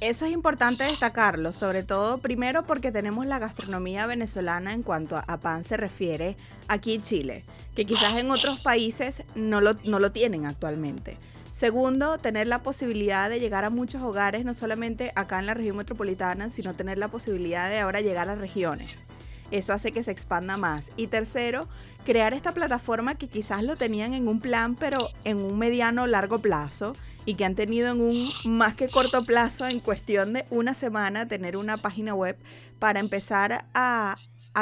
Eso 0.00 0.26
es 0.26 0.32
importante 0.32 0.84
destacarlo, 0.84 1.54
sobre 1.54 1.82
todo 1.82 2.18
primero 2.18 2.66
porque 2.66 2.92
tenemos 2.92 3.24
la 3.24 3.38
gastronomía 3.38 4.06
venezolana 4.06 4.74
en 4.74 4.82
cuanto 4.82 5.16
a, 5.16 5.36
pan 5.38 5.64
se 5.64 5.78
refiere 5.78 6.36
aquí 6.68 6.96
en 6.96 7.02
Chile, 7.02 7.44
que 7.74 7.86
quizás 7.86 8.14
en 8.18 8.30
otros 8.30 8.60
países 8.60 9.22
no 9.34 9.62
lo, 9.62 9.72
no 9.84 9.98
lo 9.98 10.12
tienen 10.12 10.44
actualmente. 10.44 11.16
Segundo, 11.50 12.18
tener 12.18 12.46
la 12.46 12.62
posibilidad 12.62 13.30
de 13.30 13.40
llegar 13.40 13.64
a 13.64 13.70
muchos 13.70 14.02
hogares, 14.02 14.44
no 14.44 14.52
solamente 14.52 15.12
acá 15.14 15.38
en 15.38 15.46
la 15.46 15.54
región 15.54 15.78
metropolitana, 15.78 16.50
sino 16.50 16.74
tener 16.74 16.98
la 16.98 17.08
posibilidad 17.08 17.70
de 17.70 17.78
ahora 17.78 18.02
llegar 18.02 18.28
a 18.28 18.34
regiones. 18.34 18.98
Eso 19.50 19.72
hace 19.72 19.92
que 19.92 20.02
se 20.02 20.10
expanda 20.10 20.56
más. 20.56 20.90
Y 20.96 21.06
tercero, 21.06 21.68
crear 22.04 22.34
esta 22.34 22.52
plataforma 22.52 23.14
que 23.14 23.28
quizás 23.28 23.64
lo 23.64 23.76
tenían 23.76 24.14
en 24.14 24.28
un 24.28 24.40
plan, 24.40 24.74
pero 24.74 24.98
en 25.24 25.38
un 25.38 25.58
mediano 25.58 26.06
largo 26.06 26.38
plazo 26.40 26.94
y 27.26 27.34
que 27.34 27.44
han 27.44 27.56
tenido 27.56 27.90
en 27.90 28.00
un 28.00 28.28
más 28.44 28.74
que 28.74 28.88
corto 28.88 29.24
plazo, 29.24 29.66
en 29.66 29.80
cuestión 29.80 30.32
de 30.32 30.46
una 30.50 30.72
semana, 30.72 31.26
tener 31.26 31.56
una 31.56 31.76
página 31.76 32.14
web 32.14 32.36
para 32.78 33.00
empezar 33.00 33.66
a, 33.74 34.16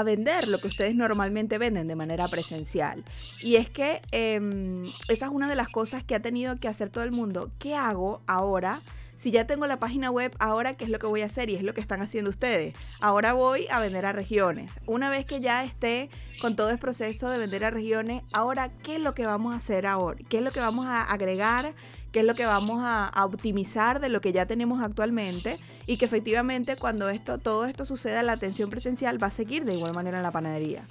vender 0.05 0.49
lo 0.49 0.59
que 0.59 0.67
ustedes 0.67 0.97
normalmente 0.97 1.57
venden 1.57 1.87
de 1.87 1.95
manera 1.95 2.27
presencial. 2.27 3.05
Y 3.41 3.55
es 3.55 3.71
que 3.71 4.03
em, 4.11 4.83
esa 5.07 5.27
es 5.27 5.33
una 5.33 5.49
de 5.49 5.55
las 5.55 5.69
cosas 5.69 6.03
que 6.03 6.17
ha 6.17 6.21
tenido 6.21 6.57
que 6.57 6.67
hacer 6.67 6.91
todo 6.91 7.05
el 7.05 7.13
mundo. 7.13 7.53
¿Qué 7.61 7.77
hago 7.77 8.21
ahora? 8.27 8.81
Si 9.17 9.31
ya 9.31 9.47
tengo 9.47 9.67
la 9.67 9.79
página 9.79 10.11
web, 10.11 10.35
ahora 10.39 10.77
qué 10.77 10.85
es 10.85 10.91
lo 10.91 10.99
que 10.99 11.07
voy 11.07 11.23
a 11.23 11.27
hacer 11.27 11.51
y 11.51 11.55
es 11.55 11.63
lo 11.63 11.75
que 11.75 11.81
están 11.81 12.03
haciendo 12.03 12.31
ustedes. 12.31 12.75
Ahora 13.01 13.33
voy 13.33 13.67
a 13.71 13.81
vender 13.81 14.07
a 14.07 14.13
regiones. 14.13 14.73
Una 14.87 15.11
vez 15.11 15.25
que 15.25 15.41
ya 15.41 15.65
esté 15.65 16.11
con 16.41 16.57
todo 16.57 16.71
el 16.71 16.79
proceso 16.79 17.31
de 17.31 17.39
vender 17.39 17.65
a 17.65 17.71
regiones, 17.71 18.23
ahora 18.33 18.71
qué 18.83 18.97
es 18.97 19.01
lo 19.01 19.15
que 19.15 19.27
vamos 19.27 19.53
a 19.53 19.57
hacer 19.57 19.87
ahora, 19.87 20.19
qué 20.29 20.39
es 20.39 20.43
lo 20.43 20.51
que 20.51 20.61
vamos 20.61 20.87
a 20.87 21.03
agregar, 21.03 21.75
qué 22.15 22.21
es 22.21 22.27
lo 22.27 22.35
que 22.35 22.47
vamos 22.47 22.81
a, 22.85 23.11
optimizar 23.25 24.01
de 24.01 24.09
lo 24.09 24.21
que 24.21 24.33
ya 24.33 24.47
tenemos 24.47 24.83
actualmente 24.83 25.59
y 25.87 25.97
que 25.97 26.05
efectivamente 26.05 26.77
cuando 26.77 27.09
esto, 27.09 27.39
todo 27.39 27.65
esto 27.65 27.85
suceda, 27.85 28.23
la 28.23 28.33
atención 28.33 28.71
presencial 28.71 29.23
va 29.23 29.29
a 29.29 29.33
seguir 29.33 29.65
de 29.65 29.75
igual 29.75 29.95
manera 29.95 30.19
en 30.19 30.23
la 30.23 30.31
panadería. 30.31 30.87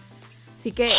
Así 0.63 0.71
que 0.71 0.85
eh, 0.85 0.91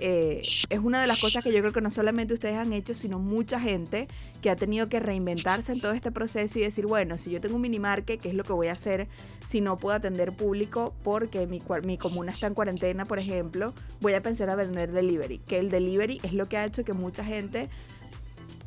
eh, 0.00 0.42
es 0.70 0.78
una 0.78 1.00
de 1.00 1.08
las 1.08 1.20
cosas 1.20 1.42
que 1.42 1.52
yo 1.52 1.58
creo 1.58 1.72
que 1.72 1.80
no 1.80 1.90
solamente 1.90 2.34
ustedes 2.34 2.56
han 2.56 2.72
hecho, 2.72 2.94
sino 2.94 3.18
mucha 3.18 3.58
gente 3.58 4.06
que 4.40 4.48
ha 4.48 4.54
tenido 4.54 4.88
que 4.88 5.00
reinventarse 5.00 5.72
en 5.72 5.80
todo 5.80 5.90
este 5.90 6.12
proceso 6.12 6.60
y 6.60 6.62
decir, 6.62 6.86
bueno, 6.86 7.18
si 7.18 7.32
yo 7.32 7.40
tengo 7.40 7.56
un 7.56 7.62
mini 7.62 7.80
market, 7.80 8.20
¿qué 8.20 8.28
es 8.28 8.34
lo 8.36 8.44
que 8.44 8.52
voy 8.52 8.68
a 8.68 8.74
hacer 8.74 9.08
si 9.44 9.60
no 9.60 9.76
puedo 9.76 9.96
atender 9.96 10.36
público 10.36 10.94
porque 11.02 11.48
mi, 11.48 11.60
mi 11.82 11.98
comuna 11.98 12.30
está 12.30 12.46
en 12.46 12.54
cuarentena, 12.54 13.06
por 13.06 13.18
ejemplo? 13.18 13.74
Voy 14.00 14.14
a 14.14 14.22
pensar 14.22 14.50
a 14.50 14.54
vender 14.54 14.92
delivery, 14.92 15.38
que 15.38 15.58
el 15.58 15.68
delivery 15.68 16.20
es 16.22 16.32
lo 16.32 16.48
que 16.48 16.56
ha 16.56 16.64
hecho 16.64 16.84
que 16.84 16.92
mucha 16.92 17.24
gente 17.24 17.68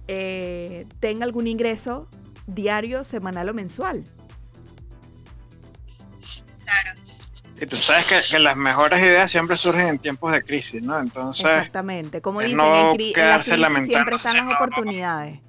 eh, 0.09 0.85
tenga 0.99 1.23
algún 1.23 1.47
ingreso 1.47 2.09
diario, 2.45 3.05
semanal 3.05 3.47
o 3.47 3.53
mensual. 3.53 4.03
Y 7.61 7.67
tú 7.67 7.75
sabes 7.75 8.27
que, 8.31 8.39
las 8.39 8.57
mejores 8.57 8.99
ideas 8.99 9.29
siempre 9.29 9.55
surgen 9.55 9.87
en 9.87 9.99
tiempos 9.99 10.31
de 10.31 10.41
crisis, 10.41 10.81
¿no? 10.81 10.99
Entonces. 10.99 11.45
Exactamente. 11.45 12.19
Como 12.19 12.41
dicen, 12.41 12.59
en, 12.59 12.65
la 12.65 13.39
crisis 13.39 13.85
siempre 13.85 14.15
están 14.15 14.35
las 14.35 14.55
oportunidades. 14.55 15.39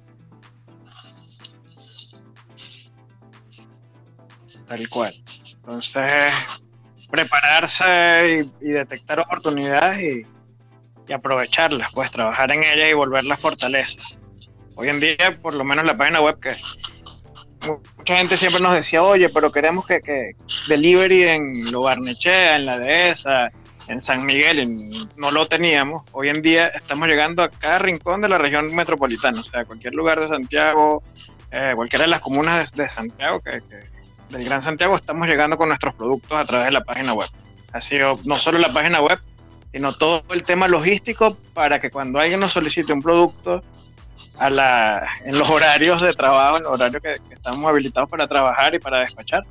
Tal 4.67 4.89
cual. 4.89 5.15
Entonces, 5.55 6.61
prepararse 7.09 8.45
y, 8.61 8.67
detectar 8.69 9.19
oportunidades 9.19 10.27
y, 11.07 11.11
aprovecharlas, 11.11 11.91
pues 11.93 12.11
trabajar 12.11 12.51
en 12.51 12.63
ellas 12.63 12.91
y 12.91 12.93
volverlas 12.93 13.39
fortalezas. 13.39 14.19
Hoy 14.75 14.89
en 14.89 14.99
día, 14.99 15.39
por 15.41 15.55
lo 15.55 15.63
menos 15.63 15.83
la 15.83 15.97
página 15.97 16.21
web 16.21 16.39
que 16.39 16.55
mucha 17.67 18.17
gente 18.17 18.37
siempre 18.37 18.61
nos 18.61 18.73
decía, 18.73 19.03
oye, 19.03 19.29
pero 19.29 19.51
queremos 19.51 19.85
que, 19.85 20.01
que 20.01 20.35
delivery 20.67 21.23
en 21.23 21.71
Lo 21.71 21.81
Barnechea, 21.81 22.55
en 22.55 22.65
la 22.65 22.79
Dehesa, 22.79 23.51
en 23.87 24.01
San 24.01 24.25
Miguel, 24.25 24.59
y 24.59 25.09
no 25.17 25.31
lo 25.31 25.45
teníamos. 25.47 26.03
Hoy 26.11 26.29
en 26.29 26.41
día 26.41 26.67
estamos 26.67 27.07
llegando 27.07 27.43
a 27.43 27.49
cada 27.49 27.79
rincón 27.79 28.21
de 28.21 28.29
la 28.29 28.37
región 28.37 28.73
metropolitana, 28.75 29.39
o 29.39 29.43
sea, 29.43 29.65
cualquier 29.65 29.93
lugar 29.93 30.19
de 30.19 30.27
Santiago, 30.27 31.03
eh, 31.51 31.73
cualquiera 31.75 32.03
de 32.03 32.09
las 32.09 32.21
comunas 32.21 32.71
de, 32.71 32.89
Santiago, 32.89 33.39
que, 33.41 33.61
del 34.29 34.43
Gran 34.43 34.63
Santiago, 34.63 34.95
estamos 34.95 35.27
llegando 35.27 35.57
con 35.57 35.69
nuestros 35.69 35.93
productos 35.95 36.37
a 36.37 36.45
través 36.45 36.67
de 36.67 36.71
la 36.71 36.83
página 36.83 37.13
web. 37.13 37.29
Ha 37.71 37.81
sido 37.81 38.17
no 38.25 38.35
solo 38.35 38.59
la 38.59 38.69
página 38.69 39.01
web, 39.01 39.19
sino 39.71 39.91
todo 39.91 40.23
el 40.29 40.43
tema 40.43 40.67
logístico 40.67 41.35
para 41.53 41.79
que 41.79 41.89
cuando 41.89 42.19
alguien 42.19 42.39
nos 42.39 42.51
solicite 42.51 42.93
un 42.93 43.01
producto, 43.01 43.63
a 44.37 44.49
la, 44.49 45.07
en 45.25 45.37
los 45.37 45.49
horarios 45.49 46.01
de 46.01 46.13
trabajo, 46.13 46.57
en 46.57 46.63
los 46.63 46.73
horarios 46.73 47.01
que, 47.01 47.33
estamos 47.33 47.67
habilitados 47.67 48.09
para 48.09 48.27
trabajar 48.27 48.73
y 48.73 48.79
para 48.79 48.99
despachar, 48.99 49.43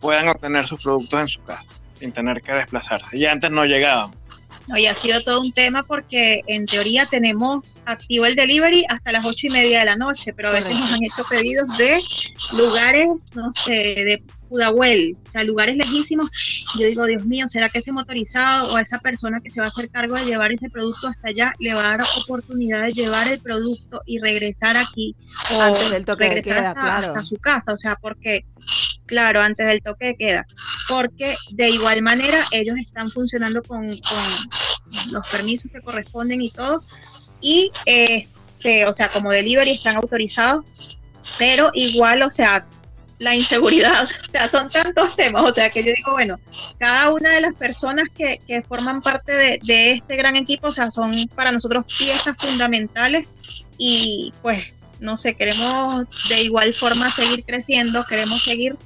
puedan 0.00 0.28
obtener 0.28 0.66
sus 0.66 0.82
productos 0.82 1.20
en 1.20 1.28
su 1.28 1.42
casa 1.42 1.84
sin 1.98 2.12
tener 2.12 2.42
que 2.42 2.52
desplazarse. 2.52 3.16
Y 3.16 3.26
antes 3.26 3.50
no 3.50 3.64
llegaban. 3.64 4.10
No, 4.68 4.78
y 4.78 4.86
ha 4.86 4.94
sido 4.94 5.20
todo 5.22 5.40
un 5.40 5.52
tema 5.52 5.82
porque 5.82 6.42
en 6.46 6.66
teoría 6.66 7.04
tenemos 7.04 7.78
activo 7.84 8.26
el 8.26 8.36
delivery 8.36 8.84
hasta 8.88 9.12
las 9.12 9.24
ocho 9.24 9.48
y 9.48 9.50
media 9.50 9.80
de 9.80 9.86
la 9.86 9.96
noche, 9.96 10.32
pero 10.32 10.50
a 10.50 10.52
veces 10.52 10.78
nos 10.78 10.92
han 10.92 11.02
hecho 11.02 11.22
pedidos 11.28 11.76
de 11.78 11.98
lugares, 12.56 13.08
no 13.34 13.52
sé, 13.52 13.72
de 13.72 14.22
Pudahuel, 14.52 15.16
o 15.26 15.30
sea, 15.30 15.44
lugares 15.44 15.76
lejísimos. 15.78 16.30
Yo 16.78 16.86
digo, 16.86 17.06
Dios 17.06 17.24
mío, 17.24 17.46
¿será 17.48 17.70
que 17.70 17.78
ese 17.78 17.90
motorizado 17.90 18.70
o 18.70 18.78
esa 18.78 18.98
persona 18.98 19.40
que 19.40 19.50
se 19.50 19.60
va 19.60 19.66
a 19.66 19.68
hacer 19.70 19.88
cargo 19.88 20.14
de 20.14 20.26
llevar 20.26 20.52
ese 20.52 20.68
producto 20.68 21.08
hasta 21.08 21.28
allá 21.28 21.54
le 21.58 21.72
va 21.72 21.80
a 21.80 21.96
dar 21.96 22.00
oportunidad 22.22 22.82
de 22.82 22.92
llevar 22.92 23.28
el 23.28 23.40
producto 23.40 24.02
y 24.04 24.18
regresar 24.18 24.76
aquí 24.76 25.16
o 25.56 25.62
antes 25.62 25.90
del 25.90 26.04
toque 26.04 26.28
de 26.28 26.42
queda, 26.42 26.68
hasta, 26.68 26.80
claro. 27.00 27.22
su 27.22 27.36
casa? 27.38 27.72
O 27.72 27.78
sea, 27.78 27.96
porque, 27.96 28.44
claro, 29.06 29.40
antes 29.40 29.66
del 29.66 29.82
toque 29.82 30.08
de 30.08 30.16
queda, 30.16 30.46
porque 30.86 31.34
de 31.52 31.70
igual 31.70 32.02
manera 32.02 32.44
ellos 32.50 32.76
están 32.76 33.08
funcionando 33.08 33.62
con, 33.62 33.86
los 33.86 35.28
permisos 35.30 35.72
que 35.72 35.80
corresponden 35.80 36.42
y 36.42 36.50
todo, 36.50 36.82
y 37.40 37.70
este, 37.86 38.84
o 38.84 38.92
sea, 38.92 39.08
como 39.08 39.32
delivery 39.32 39.70
están 39.70 39.96
autorizados, 39.96 40.66
pero 41.38 41.70
igual, 41.72 42.22
o 42.22 42.30
sea, 42.30 42.66
la 43.22 43.34
inseguridad, 43.34 44.04
o 44.28 44.32
sea, 44.32 44.48
son 44.48 44.68
tantos 44.68 45.16
temas, 45.16 45.44
o 45.44 45.54
sea, 45.54 45.70
que 45.70 45.82
yo 45.82 45.92
digo, 45.94 46.12
bueno, 46.12 46.38
cada 46.78 47.10
una 47.10 47.30
de 47.30 47.40
las 47.40 47.54
personas 47.54 48.04
que, 48.14 48.40
que 48.46 48.62
forman 48.62 49.00
parte 49.00 49.32
de, 49.32 49.60
de, 49.62 49.92
este 49.92 50.16
gran 50.16 50.36
equipo, 50.36 50.68
o 50.68 50.72
sea, 50.72 50.90
son 50.90 51.12
para 51.34 51.52
nosotros 51.52 51.84
piezas 51.86 52.36
fundamentales 52.36 53.28
y 53.78 54.32
pues, 54.42 54.64
no 55.00 55.16
sé, 55.16 55.34
queremos 55.34 56.06
de 56.28 56.42
igual 56.42 56.74
forma 56.74 57.08
seguir 57.10 57.44
creciendo, 57.44 58.04
queremos 58.08 58.42
seguir, 58.42 58.76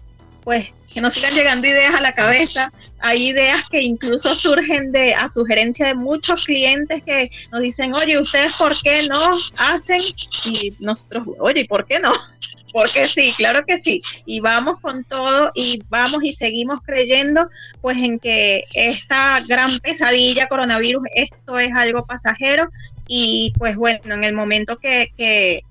pues, 0.44 0.68
que 0.96 1.02
nos 1.02 1.12
sigan 1.12 1.35
llegando 1.35 1.66
ideas 1.66 1.94
a 1.94 2.00
la 2.00 2.12
cabeza. 2.12 2.72
Hay 3.00 3.28
ideas 3.28 3.68
que 3.68 3.82
incluso 3.82 4.35
surgen 4.35 4.92
de 4.92 5.14
a 5.14 5.28
sugerencia 5.28 5.88
de 5.88 5.94
muchos 5.94 6.46
clientes 6.46 7.02
que 7.04 7.30
nos 7.52 7.61
dicen, 7.61 7.94
oye, 7.94 8.18
¿ustedes 8.18 8.54
por 8.54 8.74
qué 8.80 9.06
no 9.06 9.20
hacen? 9.59 10.00
Y 10.46 10.72
nosotros, 10.78 11.26
oye, 11.38 11.66
¿por 11.66 11.85
qué 11.85 11.98
no? 11.98 12.14
Porque 12.72 13.06
sí, 13.06 13.35
claro 13.37 13.66
que 13.66 13.78
sí. 13.78 14.00
Y 14.24 14.40
vamos 14.40 14.80
con 14.80 15.04
todo 15.04 15.50
y 15.54 15.82
vamos 15.90 16.24
y 16.24 16.32
seguimos 16.32 16.80
creyendo 16.82 17.46
pues 17.82 17.98
en 17.98 18.18
que 18.18 18.64
esta 18.72 19.42
gran 19.46 19.78
pesadilla 19.80 20.46
coronavirus, 20.46 21.02
esto 21.14 21.59
es 21.59 21.72
algo 21.74 22.06
pasajero 22.06 22.70
y 23.06 23.52
pues 23.59 23.76
bueno, 23.76 24.14
en 24.14 24.24
el 24.24 24.32
momento 24.32 24.78
que, 24.78 25.12
eh, 25.18 25.62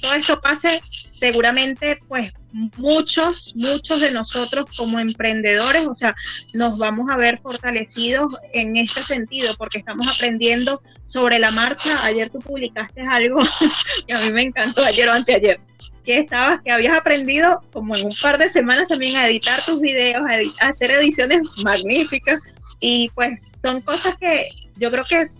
todo 0.00 0.14
esto 0.14 0.40
pase, 0.40 0.80
seguramente 1.22 2.00
pues 2.08 2.32
muchos, 2.50 3.54
muchos 3.54 4.00
de 4.00 4.10
nosotros 4.10 4.66
como 4.76 4.98
emprendedores, 4.98 5.86
o 5.86 5.94
sea, 5.94 6.16
nos 6.52 6.78
vamos 6.78 7.08
a 7.08 7.16
ver 7.16 7.38
fortalecidos 7.40 8.36
en 8.52 8.76
este 8.76 9.02
sentido, 9.02 9.54
porque 9.56 9.78
estamos 9.78 10.04
aprendiendo 10.08 10.82
sobre 11.06 11.38
la 11.38 11.52
marcha. 11.52 12.04
Ayer 12.04 12.28
tú 12.28 12.40
publicaste 12.40 13.02
algo 13.02 13.40
que 14.08 14.14
a 14.14 14.18
mí 14.22 14.32
me 14.32 14.42
encantó, 14.42 14.82
ayer 14.82 15.08
o 15.08 15.12
anteayer, 15.12 15.60
que 16.04 16.18
estabas, 16.18 16.60
que 16.60 16.72
habías 16.72 16.98
aprendido 16.98 17.62
como 17.72 17.94
en 17.94 18.06
un 18.06 18.14
par 18.20 18.36
de 18.36 18.48
semanas 18.48 18.88
también 18.88 19.16
a 19.16 19.28
editar 19.28 19.64
tus 19.64 19.80
videos, 19.80 20.24
a, 20.28 20.64
a 20.66 20.70
hacer 20.70 20.90
ediciones 20.90 21.56
magníficas, 21.62 22.40
y 22.80 23.10
pues 23.14 23.38
son 23.64 23.80
cosas 23.80 24.16
que 24.16 24.48
yo 24.76 24.90
creo 24.90 25.04
que 25.04 25.30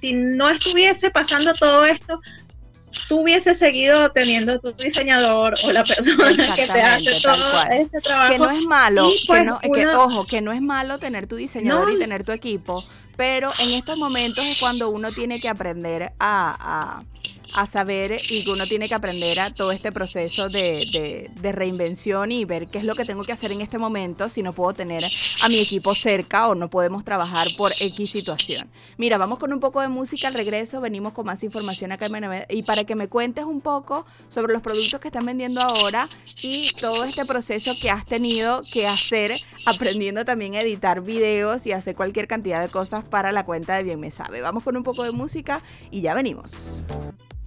si 0.00 0.12
no 0.12 0.48
estuviese 0.48 1.10
pasando 1.10 1.52
todo 1.54 1.84
esto, 1.84 2.20
tú 3.08 3.20
hubieses 3.20 3.58
seguido 3.58 4.10
teniendo 4.12 4.58
tu 4.60 4.72
diseñador 4.72 5.54
o 5.64 5.72
la 5.72 5.84
persona 5.84 6.54
que 6.54 6.66
te 6.66 6.82
hace 6.82 7.20
todo 7.22 7.34
ese 7.70 8.00
trabajo. 8.00 8.32
Que 8.32 8.38
no 8.38 8.50
es 8.50 8.62
malo, 8.66 9.08
que, 9.08 9.16
pues 9.26 9.44
no, 9.44 9.60
que, 9.60 9.86
ojo, 9.86 10.26
que 10.26 10.40
no 10.40 10.52
es 10.52 10.62
malo 10.62 10.98
tener 10.98 11.26
tu 11.26 11.36
diseñador 11.36 11.92
y 11.92 11.98
tener 11.98 12.24
tu 12.24 12.32
equipo, 12.32 12.84
pero 13.16 13.50
en 13.58 13.70
estos 13.70 13.98
momentos 13.98 14.44
es 14.44 14.58
cuando 14.60 14.90
uno 14.90 15.10
tiene 15.12 15.40
que 15.40 15.48
aprender 15.48 16.12
a, 16.18 17.00
a 17.00 17.04
saber 17.66 18.16
y 18.30 18.44
que 18.44 18.50
uno 18.50 18.66
tiene 18.66 18.88
que 18.88 18.94
aprender 18.94 19.40
a 19.40 19.50
todo 19.50 19.72
este 19.72 19.92
proceso 19.92 20.48
de, 20.48 21.30
de, 21.40 21.52
reinvención 21.52 22.32
y 22.32 22.44
ver 22.44 22.66
qué 22.68 22.78
es 22.78 22.84
lo 22.84 22.94
que 22.94 23.04
tengo 23.04 23.22
que 23.22 23.32
hacer 23.32 23.52
en 23.52 23.60
este 23.60 23.78
momento 23.78 24.28
si 24.28 24.42
no 24.42 24.52
puedo 24.52 24.74
tener 24.74 25.04
a 25.04 25.48
mi 25.48 25.58
equipo 25.60 25.94
cerca 25.94 26.48
o 26.48 26.54
no 26.54 26.68
podemos 26.68 27.04
trabajar 27.04 27.46
por 27.56 27.70
X 27.80 28.10
situación. 28.10 28.68
Mira, 28.98 29.18
vamos 29.18 29.38
con 29.38 29.52
un 29.52 29.60
poco 29.60 29.80
de 29.80 29.88
música 29.88 30.28
al 30.28 30.34
regreso, 30.34 30.80
venimos 30.80 31.12
con 31.12 31.26
más 31.26 31.42
información 31.44 31.92
acá 31.92 32.06
en 32.06 32.44
y 32.48 32.62
para 32.62 32.84
que 32.84 32.94
me 32.94 33.08
cuentes 33.08 33.44
un 33.44 33.60
poco 33.60 34.04
sobre 34.28 34.52
los 34.52 34.62
productos 34.62 35.00
que 35.00 35.08
están 35.08 35.26
vendiendo 35.26 35.60
ahora 35.60 36.08
y 36.42 36.70
todo 36.80 37.04
este 37.04 37.24
proceso 37.24 37.72
que 37.80 37.90
has 37.90 38.04
tenido 38.04 38.60
que 38.72 38.86
hacer 38.86 39.32
aprendiendo 39.66 40.24
también 40.24 40.54
a 40.54 40.60
editar 40.60 41.00
videos 41.00 41.66
y 41.66 41.72
hacer 41.72 41.94
cualquier 41.94 42.26
cantidad 42.26 42.60
de 42.60 42.68
cosas 42.68 43.04
para 43.04 43.32
la 43.32 43.44
cuenta 43.44 43.76
de 43.76 43.82
Bien 43.82 44.00
Me 44.00 44.10
Sabe. 44.10 44.40
Vamos 44.40 44.64
con 44.64 44.76
un 44.76 44.82
poco 44.82 45.04
de 45.04 45.12
música 45.12 45.62
y 45.90 46.00
ya 46.00 46.14
venimos. 46.14 46.52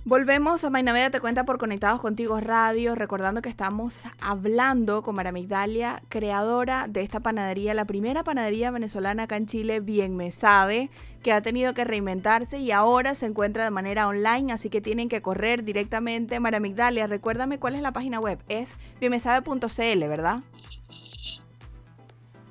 Volvemos 0.07 0.63
a 0.63 0.69
Mainaveda 0.69 1.09
Te 1.09 1.19
Cuenta 1.19 1.43
por 1.43 1.57
Conectados 1.57 1.99
Contigo 1.99 2.39
Radio, 2.39 2.95
recordando 2.95 3.41
que 3.41 3.49
estamos 3.49 4.03
hablando 4.21 5.03
con 5.03 5.17
Mara 5.17 5.33
Migdalia, 5.33 6.01
creadora 6.07 6.87
de 6.87 7.01
esta 7.01 7.19
panadería, 7.19 7.73
la 7.73 7.83
primera 7.83 8.23
panadería 8.23 8.71
venezolana 8.71 9.23
acá 9.23 9.35
en 9.35 9.47
Chile, 9.47 9.81
bien 9.81 10.15
me 10.15 10.31
sabe, 10.31 10.89
que 11.21 11.33
ha 11.33 11.41
tenido 11.41 11.73
que 11.73 11.83
reinventarse 11.83 12.57
y 12.57 12.71
ahora 12.71 13.15
se 13.15 13.25
encuentra 13.25 13.65
de 13.65 13.71
manera 13.71 14.07
online, 14.07 14.53
así 14.53 14.69
que 14.69 14.79
tienen 14.79 15.09
que 15.09 15.21
correr 15.21 15.65
directamente. 15.65 16.39
Mara 16.39 16.61
Migdalia, 16.61 17.05
recuérdame 17.07 17.59
cuál 17.59 17.75
es 17.75 17.81
la 17.81 17.91
página 17.91 18.21
web, 18.21 18.39
es 18.47 18.77
bienmesabe.cl, 19.01 20.07
¿verdad? 20.07 20.39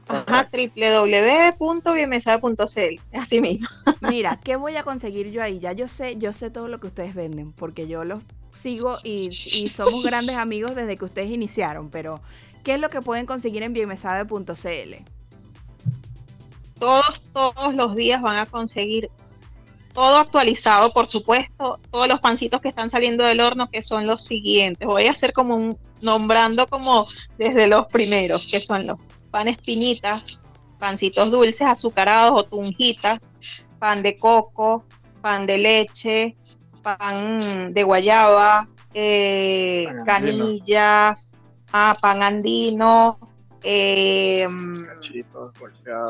Ajá, 0.09 0.49
www.bienmesada.cl, 0.53 3.01
así 3.13 3.41
mismo. 3.41 3.69
Mira, 4.09 4.39
¿qué 4.43 4.57
voy 4.57 4.77
a 4.77 4.85
conseguir 4.85 5.31
yo 5.31 5.43
ahí? 5.43 5.59
Ya 5.59 5.73
yo 5.73 5.89
sé, 5.89 6.17
yo 6.17 6.33
sé 6.33 6.51
todo 6.51 6.69
lo 6.69 6.79
que 6.79 6.87
ustedes 6.87 7.15
venden, 7.15 7.53
porque 7.53 7.89
yo 7.89 8.05
los 8.05 8.23
sigo 8.53 8.99
y, 9.03 9.29
y 9.29 9.69
somos 9.69 10.05
grandes 10.05 10.37
amigos 10.37 10.75
desde 10.75 10.97
que 10.97 11.05
ustedes 11.05 11.31
iniciaron, 11.31 11.91
pero 11.91 12.21
¿qué 12.63 12.75
es 12.75 12.81
lo 12.81 12.89
que 12.89 13.03
pueden 13.03 13.27
conseguir 13.27 13.63
en 13.63 13.73
biemesabe.cl? 13.73 14.95
Todos, 16.79 17.23
todos 17.33 17.75
los 17.75 17.97
días 17.97 18.23
van 18.23 18.39
a 18.39 18.47
conseguir 18.47 19.11
todo 19.93 20.19
actualizado, 20.19 20.93
por 20.93 21.07
supuesto, 21.07 21.81
todos 21.91 22.07
los 22.07 22.21
pancitos 22.21 22.61
que 22.61 22.69
están 22.69 22.91
saliendo 22.91 23.25
del 23.25 23.41
horno, 23.41 23.71
que 23.71 23.81
son 23.81 24.07
los 24.07 24.23
siguientes. 24.23 24.87
Voy 24.87 25.07
a 25.07 25.13
hacer 25.13 25.33
como 25.33 25.57
un, 25.57 25.79
nombrando 26.03 26.67
como 26.67 27.07
desde 27.39 27.67
los 27.67 27.87
primeros, 27.87 28.47
que 28.47 28.61
son 28.61 28.87
los 28.87 28.99
panes 29.37 29.59
pinitas, 29.59 30.43
pancitos 30.79 31.31
dulces, 31.31 31.61
azucarados 31.61 32.41
o 32.41 32.43
tunjitas, 32.43 33.19
pan 33.79 34.01
de 34.01 34.17
coco, 34.17 34.83
pan 35.21 35.45
de 35.45 35.59
leche, 35.59 36.37
pan 36.83 37.75
de 37.75 37.83
guayaba, 37.83 38.67
eh, 38.95 39.87
canillas, 40.07 41.37
ah, 41.71 41.95
pan 42.01 42.23
andino, 42.23 43.19
eh, 43.63 44.47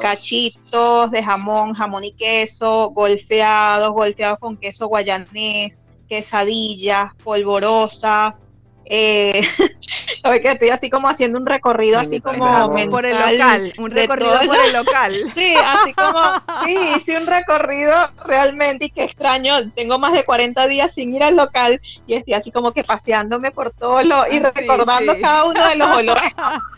cachitos, 0.00 1.10
de 1.10 1.20
jamón, 1.20 1.72
jamón 1.72 2.04
y 2.04 2.12
queso, 2.12 2.90
golfeados, 2.90 3.90
golfeados 3.92 4.38
con 4.38 4.56
queso 4.56 4.86
guayanés, 4.86 5.82
quesadillas, 6.08 7.12
polvorosas. 7.24 8.46
Eh, 8.84 9.40
que 10.30 10.50
estoy 10.50 10.70
así 10.70 10.90
como 10.90 11.08
haciendo 11.08 11.38
un 11.38 11.46
recorrido 11.46 11.98
así 11.98 12.20
como 12.20 12.72
por 12.90 13.06
el 13.06 13.18
local, 13.18 13.72
un 13.78 13.90
recorrido 13.90 14.38
por 14.46 14.56
el 14.56 14.72
local. 14.72 15.14
Sí, 15.32 15.54
así 15.56 15.92
como, 15.94 16.20
sí, 16.64 16.76
hice 16.96 17.16
un 17.16 17.26
recorrido 17.26 17.94
realmente 18.24 18.86
y 18.86 18.90
qué 18.90 19.04
extraño, 19.04 19.70
tengo 19.72 19.98
más 19.98 20.12
de 20.12 20.24
40 20.24 20.66
días 20.66 20.92
sin 20.92 21.14
ir 21.14 21.22
al 21.22 21.36
local 21.36 21.80
y 22.06 22.14
estoy 22.14 22.34
así 22.34 22.50
como 22.50 22.72
que 22.72 22.84
paseándome 22.84 23.50
por 23.50 23.70
todo 23.70 24.02
lo 24.02 24.26
y 24.30 24.38
recordando 24.38 25.18
cada 25.20 25.44
uno 25.44 25.68
de 25.68 25.76
los 25.76 25.88
olores. 25.96 26.32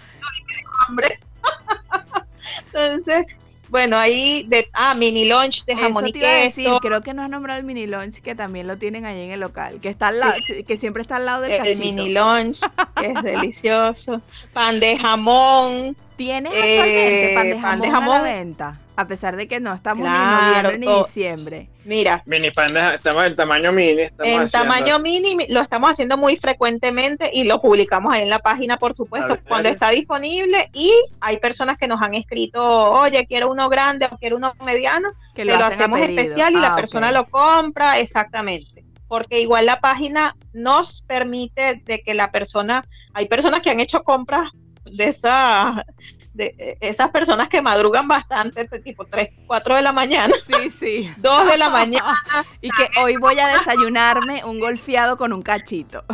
hambre. 0.86 1.18
Entonces, 2.66 3.36
bueno, 3.68 3.96
ahí 3.96 4.44
de 4.48 4.68
ah, 4.72 4.94
mini 4.94 5.28
lunch 5.28 5.64
de 5.64 5.76
jamón 5.76 6.08
y 6.08 6.12
queso. 6.12 6.78
creo 6.80 7.02
que 7.02 7.14
no 7.14 7.22
has 7.22 7.30
nombrado 7.30 7.58
el 7.58 7.64
mini 7.64 7.86
lunch 7.86 8.20
que 8.20 8.34
también 8.34 8.66
lo 8.66 8.76
tienen 8.78 9.04
ahí 9.04 9.22
en 9.22 9.30
el 9.30 9.40
local, 9.40 9.80
que 9.80 9.88
está 9.88 10.08
al 10.08 10.20
lado, 10.20 10.34
que 10.66 10.76
siempre 10.76 11.02
está 11.02 11.16
al 11.16 11.26
lado 11.26 11.42
del 11.42 11.52
el 11.52 11.78
mini 11.78 12.12
lunch, 12.12 12.60
que 12.96 13.06
es 13.06 13.22
delicioso. 13.22 14.20
Pan 14.52 14.80
de 14.80 14.98
jamón. 14.98 15.96
¿Tienes 16.16 16.52
actualmente 16.52 17.32
pan 17.34 17.46
de 17.46 17.52
eh, 17.52 17.60
jamón, 17.60 17.62
pan 17.62 17.80
de 17.80 17.90
jamón 17.90 18.16
a 18.16 18.18
la 18.18 18.24
venta? 18.24 18.80
A 18.98 19.06
pesar 19.06 19.36
de 19.36 19.46
que 19.46 19.60
no 19.60 19.72
estamos 19.72 20.08
ni 20.08 20.16
en 20.16 20.62
noviembre 20.64 20.78
ni 20.78 20.98
diciembre. 20.98 21.70
Mira. 21.84 22.20
Mini 22.26 22.50
pan 22.50 22.74
de, 22.74 22.96
estamos 22.96 23.26
en 23.26 23.36
tamaño 23.36 23.70
mini. 23.70 24.08
en 24.24 24.50
tamaño 24.50 24.98
mini 24.98 25.46
lo 25.50 25.60
estamos 25.60 25.92
haciendo 25.92 26.18
muy 26.18 26.36
frecuentemente 26.36 27.30
y 27.32 27.44
lo 27.44 27.60
publicamos 27.62 28.12
ahí 28.12 28.22
en 28.22 28.28
la 28.28 28.40
página, 28.40 28.76
por 28.76 28.94
supuesto, 28.94 29.38
cuando 29.46 29.68
está 29.68 29.90
disponible. 29.90 30.68
Y 30.72 30.92
hay 31.20 31.36
personas 31.36 31.78
que 31.78 31.86
nos 31.86 32.02
han 32.02 32.14
escrito, 32.14 32.60
oye, 32.90 33.24
quiero 33.28 33.52
uno 33.52 33.68
grande 33.68 34.08
o 34.10 34.18
quiero 34.18 34.36
uno 34.36 34.52
mediano, 34.64 35.10
que 35.32 35.44
lo, 35.44 35.54
hacemos 35.54 36.00
especial 36.00 36.54
y 36.54 36.56
la 36.56 36.72
ah, 36.72 36.76
persona 36.76 37.12
lo 37.12 37.28
compra, 37.28 38.00
exactamente 38.00 38.84
porque 39.06 39.40
igual 39.40 39.64
la 39.64 39.80
página 39.80 40.36
nos 40.52 41.02
permite 41.02 41.80
de 41.84 42.02
que 42.02 42.14
la 42.14 42.32
persona, 42.32 42.84
hay 43.14 43.26
personas 43.26 43.60
que 43.60 43.70
han 43.70 43.80
hecho 43.80 44.02
compras 44.02 44.50
de 44.84 45.04
esa 45.04 45.84
de 46.38 46.54
eh, 46.56 46.78
esas 46.80 47.10
personas 47.10 47.48
que 47.48 47.60
madrugan 47.60 48.06
bastante, 48.06 48.64
tipo 48.78 49.04
3, 49.04 49.30
4 49.46 49.74
de 49.74 49.82
la 49.82 49.92
mañana. 49.92 50.34
Sí, 50.46 50.70
sí. 50.70 51.14
2 51.18 51.50
de 51.50 51.58
la 51.58 51.68
mañana. 51.80 52.22
y 52.62 52.70
que 52.70 52.88
hoy 53.00 53.16
voy 53.16 53.38
a 53.40 53.48
desayunarme 53.48 54.44
un 54.44 54.60
golfeado 54.60 55.16
con 55.16 55.32
un 55.32 55.42
cachito. 55.42 56.04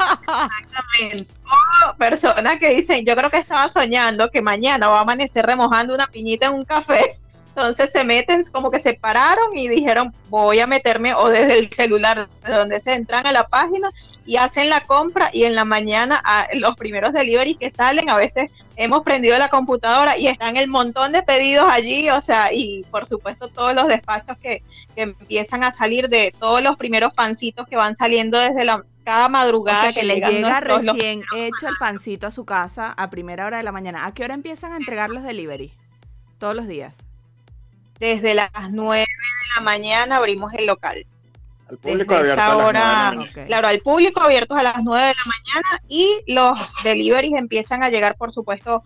Exactamente. 0.00 1.32
O 1.44 1.96
personas 1.96 2.58
que 2.58 2.74
dicen, 2.74 3.04
yo 3.04 3.14
creo 3.14 3.30
que 3.30 3.38
estaba 3.38 3.68
soñando 3.68 4.30
que 4.30 4.40
mañana 4.40 4.88
va 4.88 4.98
a 4.98 5.02
amanecer 5.02 5.44
remojando 5.46 5.94
una 5.94 6.06
piñita 6.06 6.46
en 6.46 6.54
un 6.54 6.64
café. 6.64 7.18
Entonces 7.56 7.92
se 7.92 8.02
meten, 8.02 8.42
como 8.50 8.72
que 8.72 8.80
se 8.80 8.94
pararon 8.94 9.56
y 9.56 9.68
dijeron, 9.68 10.12
voy 10.28 10.58
a 10.58 10.66
meterme 10.66 11.14
o 11.14 11.28
desde 11.28 11.56
el 11.56 11.72
celular, 11.72 12.28
de 12.44 12.52
donde 12.52 12.80
se 12.80 12.94
entran 12.94 13.28
a 13.28 13.32
la 13.32 13.46
página 13.46 13.92
y 14.26 14.38
hacen 14.38 14.68
la 14.68 14.80
compra 14.80 15.30
y 15.32 15.44
en 15.44 15.54
la 15.54 15.64
mañana 15.64 16.20
a 16.24 16.48
los 16.54 16.74
primeros 16.74 17.12
deliveries 17.12 17.56
que 17.56 17.70
salen, 17.70 18.10
a 18.10 18.16
veces 18.16 18.50
hemos 18.74 19.04
prendido 19.04 19.38
la 19.38 19.50
computadora 19.50 20.18
y 20.18 20.26
están 20.26 20.56
el 20.56 20.66
montón 20.66 21.12
de 21.12 21.22
pedidos 21.22 21.66
allí, 21.70 22.10
o 22.10 22.20
sea, 22.20 22.52
y 22.52 22.84
por 22.90 23.06
supuesto 23.06 23.46
todos 23.46 23.72
los 23.72 23.86
despachos 23.86 24.36
que, 24.38 24.64
que 24.96 25.02
empiezan 25.02 25.62
a 25.62 25.70
salir 25.70 26.08
de 26.08 26.34
todos 26.36 26.60
los 26.60 26.76
primeros 26.76 27.14
pancitos 27.14 27.68
que 27.68 27.76
van 27.76 27.94
saliendo 27.94 28.36
desde 28.36 28.64
la 28.64 28.84
cada 29.04 29.28
madrugada. 29.28 29.80
O 29.80 29.92
sea, 29.92 29.92
que, 29.92 30.04
le 30.04 30.16
llega 30.16 30.60
recién 30.60 31.22
hecho 31.36 31.68
el 31.68 31.76
pancito 31.78 32.26
a 32.26 32.30
su 32.32 32.44
casa 32.44 32.92
a 32.96 33.10
primera 33.10 33.46
hora 33.46 33.58
de 33.58 33.62
la 33.62 33.70
mañana. 33.70 34.06
¿A 34.06 34.14
qué 34.14 34.24
hora 34.24 34.32
empiezan 34.32 34.72
a 34.72 34.76
entregar 34.76 35.10
los 35.10 35.22
delivery? 35.22 35.74
Todos 36.38 36.56
los 36.56 36.66
días 36.66 37.04
desde 37.98 38.34
las 38.34 38.50
9 38.70 39.00
de 39.00 39.54
la 39.56 39.60
mañana 39.62 40.16
abrimos 40.16 40.52
el 40.54 40.66
local. 40.66 41.06
Al 41.68 41.78
público 41.78 42.14
abierto 42.14 42.42
a 42.42 42.74
las 42.74 43.14
9 43.14 43.46
Claro, 43.46 43.68
al 43.68 43.80
público 43.80 44.20
abierto 44.20 44.54
a 44.54 44.62
las 44.62 44.82
9 44.82 45.06
de 45.06 45.14
la 45.14 45.24
mañana 45.24 45.82
y 45.88 46.20
los 46.26 46.58
deliveries 46.82 47.34
empiezan 47.34 47.82
a 47.82 47.90
llegar, 47.90 48.16
por 48.16 48.32
supuesto, 48.32 48.82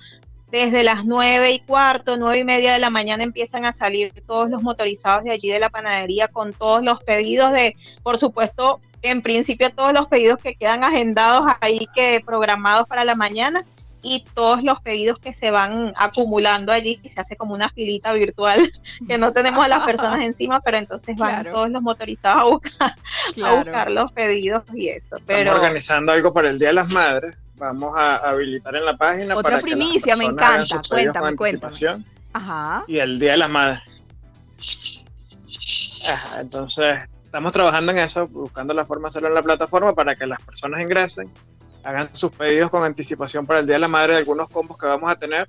desde 0.50 0.82
las 0.82 1.04
9 1.04 1.52
y 1.52 1.60
cuarto, 1.60 2.16
9 2.16 2.38
y 2.38 2.44
media 2.44 2.72
de 2.72 2.78
la 2.78 2.90
mañana 2.90 3.22
empiezan 3.22 3.64
a 3.64 3.72
salir 3.72 4.12
todos 4.26 4.48
los 4.48 4.62
motorizados 4.62 5.24
de 5.24 5.32
allí 5.32 5.50
de 5.50 5.60
la 5.60 5.68
panadería 5.68 6.28
con 6.28 6.52
todos 6.52 6.82
los 6.82 7.02
pedidos 7.02 7.52
de, 7.52 7.76
por 8.02 8.18
supuesto, 8.18 8.80
en 9.02 9.22
principio 9.22 9.70
todos 9.70 9.92
los 9.92 10.08
pedidos 10.08 10.38
que 10.38 10.54
quedan 10.54 10.84
agendados 10.84 11.52
ahí 11.60 11.86
que 11.94 12.22
programados 12.24 12.88
para 12.88 13.04
la 13.04 13.14
mañana 13.14 13.64
y 14.02 14.24
todos 14.34 14.62
los 14.62 14.80
pedidos 14.80 15.18
que 15.18 15.32
se 15.32 15.50
van 15.50 15.92
acumulando 15.96 16.72
allí 16.72 17.00
y 17.02 17.08
se 17.08 17.20
hace 17.20 17.36
como 17.36 17.54
una 17.54 17.68
filita 17.68 18.12
virtual 18.12 18.70
que 19.08 19.18
no 19.18 19.32
tenemos 19.32 19.64
a 19.64 19.68
las 19.68 19.84
personas 19.84 20.20
encima, 20.20 20.60
pero 20.60 20.76
entonces 20.76 21.16
van 21.16 21.44
todos 21.44 21.70
los 21.70 21.82
motorizados 21.82 22.42
a 22.42 22.44
buscar, 22.44 22.94
a 23.44 23.54
buscar 23.54 23.90
los 23.90 24.12
pedidos 24.12 24.62
y 24.72 24.88
eso. 24.88 25.16
Pero 25.26 25.40
Estamos 25.40 25.60
organizando 25.60 26.12
algo 26.12 26.32
para 26.32 26.50
el 26.50 26.58
Día 26.58 26.68
de 26.68 26.74
las 26.74 26.92
Madres. 26.92 27.36
Vamos 27.56 27.92
a 27.96 28.16
habilitar 28.16 28.76
en 28.76 28.84
la 28.84 28.96
página. 28.96 29.36
Otra 29.36 29.58
primicia, 29.58 30.14
me 30.14 30.26
encanta. 30.26 30.80
Cuéntame, 30.88 31.34
cuéntame. 31.34 32.04
Ajá. 32.32 32.84
Y 32.86 32.98
el 32.98 33.18
Día 33.18 33.32
de 33.32 33.38
las 33.38 33.50
Madres. 33.50 33.80
Ajá, 36.08 36.40
entonces, 36.40 37.00
estamos 37.24 37.52
trabajando 37.52 37.90
en 37.90 37.98
eso, 37.98 38.28
buscando 38.28 38.72
la 38.74 38.86
forma 38.86 39.08
de 39.08 39.10
hacerlo 39.10 39.28
en 39.28 39.34
la 39.34 39.42
plataforma 39.42 39.92
para 39.92 40.14
que 40.14 40.26
las 40.26 40.40
personas 40.40 40.80
ingresen 40.80 41.32
hagan 41.82 42.10
sus 42.12 42.32
pedidos 42.32 42.70
con 42.70 42.84
anticipación 42.84 43.46
para 43.46 43.60
el 43.60 43.66
Día 43.66 43.76
de 43.76 43.80
la 43.80 43.88
Madre 43.88 44.12
de 44.14 44.18
algunos 44.18 44.48
combos 44.48 44.78
que 44.78 44.86
vamos 44.86 45.10
a 45.10 45.16
tener. 45.16 45.48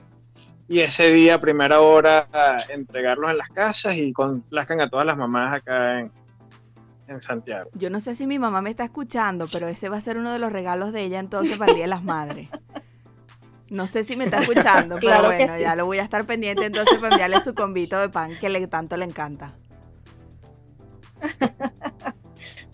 Y 0.68 0.80
ese 0.82 1.12
día, 1.12 1.42
primera 1.42 1.82
hora, 1.82 2.28
entregarlos 2.70 3.32
en 3.32 3.38
las 3.38 3.50
casas 3.50 3.96
y 3.96 4.14
complazcan 4.14 4.82
a 4.82 4.90
todas 4.90 5.06
las 5.06 5.18
mamás 5.18 5.54
acá 5.54 6.00
en, 6.00 6.12
en 7.08 7.22
Santiago. 7.22 7.72
Yo 7.74 7.90
no 7.90 8.00
sé 8.00 8.14
si 8.14 8.28
mi 8.28 8.38
mamá 8.38 8.62
me 8.62 8.70
está 8.70 8.84
escuchando, 8.84 9.48
pero 9.52 9.68
ese 9.68 9.90
va 9.90 9.98
a 9.98 10.02
ser 10.02 10.18
uno 10.18 10.32
de 10.32 10.40
los 10.40 10.54
regalos 10.54 10.94
de 10.94 11.04
ella 11.04 11.20
entonces 11.20 11.58
para 11.58 11.72
el 11.72 11.76
Día 11.76 11.86
de 11.86 11.90
las 11.90 12.04
Madres. 12.04 12.50
No 13.70 13.86
sé 13.88 14.04
si 14.04 14.16
me 14.16 14.26
está 14.26 14.42
escuchando, 14.42 14.98
pero 15.00 15.24
bueno, 15.24 15.58
ya 15.58 15.76
lo 15.76 15.86
voy 15.86 16.00
a 16.00 16.04
estar 16.04 16.26
pendiente 16.26 16.66
entonces 16.66 16.98
para 16.98 17.16
enviarle 17.16 17.40
su 17.42 17.54
convito 17.54 18.00
de 18.00 18.10
pan 18.10 18.32
que 18.40 18.50
le 18.50 18.66
tanto 18.68 18.98
le 18.98 19.06
encanta. 19.06 19.54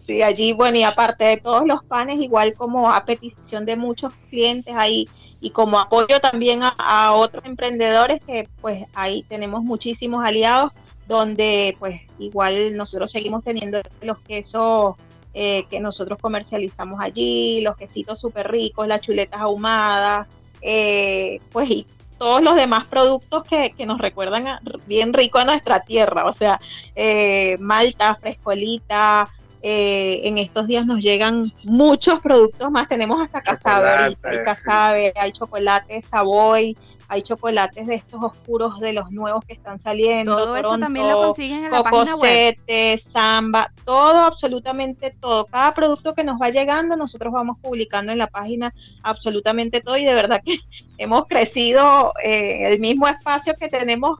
Sí, 0.05 0.21
allí, 0.21 0.53
bueno, 0.53 0.77
y 0.77 0.83
aparte 0.83 1.23
de 1.23 1.37
todos 1.37 1.65
los 1.65 1.83
panes, 1.83 2.19
igual 2.19 2.53
como 2.53 2.91
a 2.91 3.05
petición 3.05 3.65
de 3.65 3.75
muchos 3.75 4.13
clientes 4.29 4.75
ahí 4.77 5.09
y 5.41 5.49
como 5.49 5.79
apoyo 5.79 6.21
también 6.21 6.61
a, 6.61 7.13
otros 7.13 7.43
emprendedores 7.43 8.23
que 8.23 8.47
pues 8.61 8.85
ahí 8.93 9.23
tenemos 9.23 9.63
muchísimos 9.63 10.23
aliados 10.23 10.71
donde 11.07 11.75
pues 11.79 12.01
igual 12.19 12.77
nosotros 12.77 13.11
seguimos 13.11 13.43
teniendo 13.43 13.81
los 14.03 14.19
quesos 14.19 14.95
eh, 15.33 15.65
que 15.71 15.79
nosotros 15.79 16.19
comercializamos 16.21 16.99
allí, 16.99 17.61
los 17.61 17.75
quesitos 17.75 18.19
súper 18.19 18.51
ricos, 18.51 18.87
las 18.87 19.01
chuletas 19.01 19.41
ahumadas, 19.41 20.27
eh, 20.61 21.39
pues 21.51 21.67
y 21.71 21.87
todos 22.19 22.43
los 22.43 22.55
demás 22.55 22.85
productos 22.85 23.43
que, 23.43 23.73
nos 23.87 23.99
recuerdan 23.99 24.59
bien 24.85 25.13
rico 25.13 25.39
a 25.39 25.45
nuestra 25.45 25.81
tierra, 25.81 26.25
o 26.25 26.33
sea, 26.33 26.59
eh, 26.95 27.57
malta, 27.59 28.13
frescolita, 28.15 29.29
eh, 29.67 30.27
en 30.27 30.37
estos 30.37 30.67
días 30.67 30.85
nos 30.85 30.99
llegan 30.99 31.43
muchos 31.63 32.19
productos 32.19 32.69
más. 32.69 32.87
Tenemos 32.87 33.19
hasta 33.19 33.41
casabe, 33.41 33.89
hay 33.89 34.15
casabe, 34.43 35.11
hay 35.15 35.31
chocolate 35.31 36.03
Savoy, 36.03 36.77
hay 37.07 37.23
chocolates 37.23 37.87
de 37.87 37.95
estos 37.95 38.23
oscuros 38.23 38.79
de 38.79 38.93
los 38.93 39.09
nuevos 39.09 39.43
que 39.43 39.53
están 39.53 39.79
saliendo. 39.79 40.37
Todo 40.37 40.55
eso 40.55 40.77
también 40.77 41.09
lo 41.09 41.17
consiguen 41.17 41.65
en 41.65 41.71
la 41.71 41.81
página 41.81 42.15
web. 42.15 42.55
samba, 42.99 43.73
todo, 43.85 44.19
absolutamente 44.19 45.15
todo. 45.19 45.47
Cada 45.47 45.73
producto 45.73 46.13
que 46.13 46.23
nos 46.23 46.39
va 46.39 46.51
llegando, 46.51 46.95
nosotros 46.95 47.33
vamos 47.33 47.57
publicando 47.59 48.11
en 48.11 48.19
la 48.19 48.27
página 48.27 48.71
absolutamente 49.01 49.81
todo 49.81 49.97
y 49.97 50.05
de 50.05 50.13
verdad 50.13 50.43
que 50.45 50.59
hemos 50.99 51.25
crecido 51.25 52.13
eh, 52.23 52.67
el 52.71 52.79
mismo 52.79 53.07
espacio 53.07 53.55
que 53.55 53.67
tenemos 53.67 54.19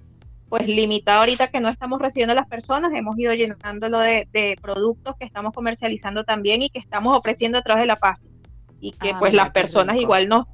pues 0.56 0.70
limitado 0.70 1.20
ahorita 1.20 1.50
que 1.50 1.60
no 1.60 1.68
estamos 1.68 2.00
recibiendo 2.00 2.32
a 2.32 2.36
las 2.36 2.48
personas, 2.48 2.94
hemos 2.94 3.20
ido 3.20 3.34
llenándolo 3.34 4.00
de, 4.00 4.26
de 4.32 4.58
productos 4.62 5.18
que 5.20 5.26
estamos 5.26 5.52
comercializando 5.52 6.24
también 6.24 6.62
y 6.62 6.70
que 6.70 6.80
estamos 6.80 7.18
ofreciendo 7.18 7.58
a 7.58 7.62
través 7.62 7.84
de 7.84 7.88
la 7.88 7.98
página. 7.98 8.32
Y 8.80 8.94
que 8.94 9.10
Ah, 9.10 9.20
pues 9.20 9.34
mira, 9.34 9.44
las 9.44 9.52
personas 9.52 9.98
igual 9.98 10.30
nos, 10.30 10.46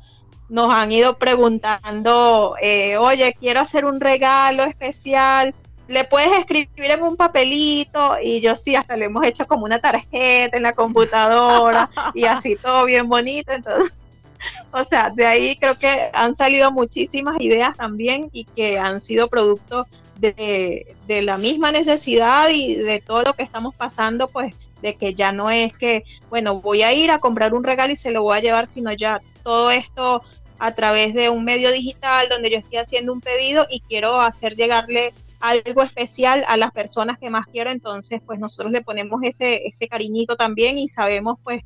nos 0.49 0.73
han 0.73 0.91
ido 0.91 1.19
preguntando, 1.19 2.55
eh, 2.59 2.97
oye, 2.97 3.35
quiero 3.39 3.59
hacer 3.59 3.85
un 3.85 3.99
regalo 3.99 4.63
especial, 4.63 5.53
le 5.87 6.03
puedes 6.05 6.31
escribir 6.31 6.89
en 6.89 7.03
un 7.03 7.15
papelito 7.15 8.15
y 8.23 8.41
yo 8.41 8.55
sí, 8.55 8.75
hasta 8.75 8.97
lo 8.97 9.05
hemos 9.05 9.23
hecho 9.23 9.45
como 9.45 9.65
una 9.65 9.77
tarjeta 9.77 10.57
en 10.57 10.63
la 10.63 10.73
computadora 10.73 11.91
y 12.15 12.23
así 12.23 12.55
todo 12.55 12.85
bien 12.85 13.07
bonito, 13.07 13.51
entonces, 13.51 13.93
o 14.71 14.84
sea, 14.86 15.10
de 15.10 15.25
ahí 15.25 15.56
creo 15.58 15.77
que 15.77 16.10
han 16.13 16.36
salido 16.36 16.71
muchísimas 16.71 17.39
ideas 17.41 17.75
también 17.77 18.30
y 18.32 18.45
que 18.45 18.77
han 18.77 19.01
sido 19.01 19.27
producto 19.27 19.88
de, 20.17 20.95
de 21.08 21.21
la 21.21 21.38
misma 21.38 21.71
necesidad 21.71 22.49
y 22.49 22.75
de 22.75 23.01
todo 23.01 23.23
lo 23.23 23.34
que 23.34 23.43
estamos 23.43 23.75
pasando, 23.75 24.27
pues 24.27 24.54
de 24.82 24.95
que 24.95 25.13
ya 25.13 25.32
no 25.32 25.49
es 25.49 25.75
que, 25.77 26.04
bueno, 26.30 26.60
voy 26.60 26.82
a 26.84 26.93
ir 26.93 27.12
a 27.12 27.19
comprar 27.19 27.54
un 27.54 27.63
regalo 27.63 27.93
y 27.93 27.95
se 27.95 28.12
lo 28.12 28.23
voy 28.23 28.38
a 28.38 28.41
llevar, 28.41 28.67
sino 28.67 28.91
ya 28.93 29.21
todo 29.43 29.71
esto 29.71 30.21
a 30.60 30.73
través 30.73 31.13
de 31.13 31.30
un 31.30 31.43
medio 31.43 31.71
digital 31.71 32.30
donde 32.30 32.51
yo 32.51 32.58
estoy 32.58 32.77
haciendo 32.77 33.13
un 33.13 33.21
pedido 33.21 33.65
y 33.69 33.80
quiero 33.82 34.19
hacer 34.19 34.56
llegarle 34.56 35.13
algo 35.39 35.82
especial 35.82 36.45
a 36.47 36.56
las 36.56 36.71
personas 36.71 37.17
que 37.17 37.32
más 37.32 37.47
quiero, 37.47 37.71
entonces 37.71 38.21
pues 38.23 38.39
nosotros 38.39 38.71
le 38.71 38.82
ponemos 38.82 39.21
ese, 39.23 39.65
ese 39.65 39.88
cariñito 39.88 40.36
también 40.36 40.77
y 40.77 40.88
sabemos 40.88 41.39
pues 41.43 41.63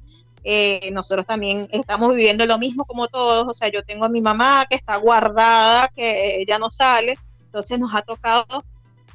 eh, 0.47 0.89
nosotros 0.91 1.25
también 1.25 1.67
estamos 1.71 2.15
viviendo 2.15 2.45
lo 2.45 2.59
mismo 2.59 2.85
como 2.85 3.07
todos, 3.07 3.47
o 3.47 3.53
sea, 3.53 3.67
yo 3.69 3.83
tengo 3.83 4.05
a 4.05 4.09
mi 4.09 4.21
mamá 4.21 4.67
que 4.69 4.75
está 4.75 4.95
guardada, 4.97 5.91
que 5.95 6.45
ya 6.47 6.59
no 6.59 6.69
sale, 6.69 7.17
entonces 7.45 7.79
nos 7.79 7.93
ha 7.95 8.03
tocado 8.03 8.63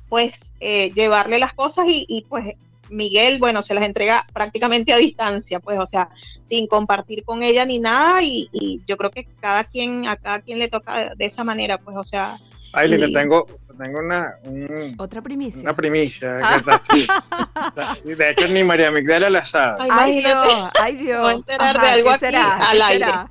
pues 0.08 0.52
eh, 0.58 0.92
llevarle 0.92 1.38
las 1.38 1.54
cosas 1.54 1.86
y, 1.88 2.04
y, 2.08 2.22
pues 2.22 2.56
Miguel, 2.88 3.38
bueno, 3.38 3.62
se 3.62 3.74
las 3.74 3.84
entrega 3.84 4.26
prácticamente 4.32 4.92
a 4.92 4.96
distancia, 4.96 5.60
pues, 5.60 5.78
o 5.78 5.86
sea, 5.86 6.10
sin 6.42 6.66
compartir 6.66 7.24
con 7.24 7.44
ella 7.44 7.64
ni 7.64 7.78
nada 7.78 8.20
y, 8.20 8.48
y 8.50 8.80
yo 8.88 8.96
creo 8.96 9.12
que 9.12 9.28
cada 9.40 9.62
quien, 9.62 10.08
a 10.08 10.16
cada 10.16 10.40
quien 10.40 10.58
le 10.58 10.68
toca 10.68 11.14
de 11.14 11.24
esa 11.24 11.44
manera, 11.44 11.78
pues, 11.78 11.96
o 11.96 12.02
sea, 12.02 12.36
Aileen, 12.72 13.10
y- 13.10 13.12
te 13.12 13.20
tengo, 13.20 13.46
te 13.46 13.52
tengo 13.80 13.98
una, 14.00 14.34
un- 14.44 14.94
Otra 14.98 15.22
primicia. 15.22 15.62
una 15.62 15.74
primicia. 15.74 16.38
que 16.38 16.56
está 16.56 16.74
así. 16.76 17.06
O 17.08 17.72
sea, 17.74 17.96
y 18.04 18.14
de 18.14 18.30
hecho, 18.30 18.48
ni 18.48 18.62
María 18.64 18.90
Migdala 18.90 19.30
la 19.30 19.44
sabe. 19.44 19.78
Ay, 19.80 19.88
Ay. 19.92 20.18
Dios, 20.20 20.70
ay 20.80 20.96
Dios. 20.96 21.20
Voy 21.20 21.30
a 21.32 21.34
enterar 21.36 21.80
de 21.80 21.86
algo 21.88 22.08
¿qué 22.10 22.14
aquí 22.14 22.24
será? 22.26 22.56
al 22.70 22.76
¿Qué 22.76 22.82
aire. 22.84 23.04
será? 23.06 23.28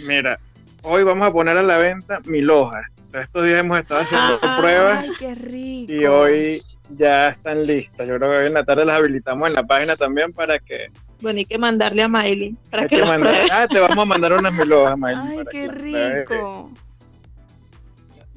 Mira, 0.00 0.38
hoy 0.82 1.02
vamos 1.02 1.28
a 1.28 1.32
poner 1.32 1.56
a 1.58 1.62
la 1.62 1.78
venta 1.78 2.20
mil 2.24 2.48
hojas. 2.50 2.84
Estos 3.12 3.44
días 3.46 3.60
hemos 3.60 3.78
estado 3.78 4.02
haciendo 4.02 4.38
Ah, 4.42 4.56
pruebas 4.60 4.98
Ay, 5.02 5.10
qué 5.18 5.34
rico. 5.34 5.92
y 5.92 6.04
hoy 6.06 6.62
ya 6.90 7.30
están 7.30 7.66
listas. 7.66 8.06
Yo 8.06 8.16
creo 8.18 8.30
que 8.30 8.36
hoy 8.36 8.46
en 8.46 8.54
la 8.54 8.64
tarde 8.64 8.84
las 8.84 8.96
habilitamos 8.98 9.48
en 9.48 9.54
la 9.54 9.62
página 9.66 9.96
también 9.96 10.32
para 10.32 10.58
que, 10.58 10.90
Bueno, 11.22 11.38
hay 11.38 11.46
que 11.46 11.58
mandarle 11.58 12.02
a 12.02 12.08
Maylin 12.08 12.56
para 12.70 12.82
hay 12.82 12.88
que 12.88 12.96
que 12.96 13.00
las 13.00 13.08
mandar- 13.10 13.32
pruebe. 13.32 13.48
Ah, 13.50 13.66
te 13.66 13.80
vamos 13.80 13.98
a 13.98 14.04
mandar 14.04 14.32
unas 14.34 14.52
mil 14.52 14.70
hojas, 14.72 14.98
Maylin, 14.98 15.22
Ay, 15.26 15.38
qué 15.50 15.68
pruebes. 15.68 16.28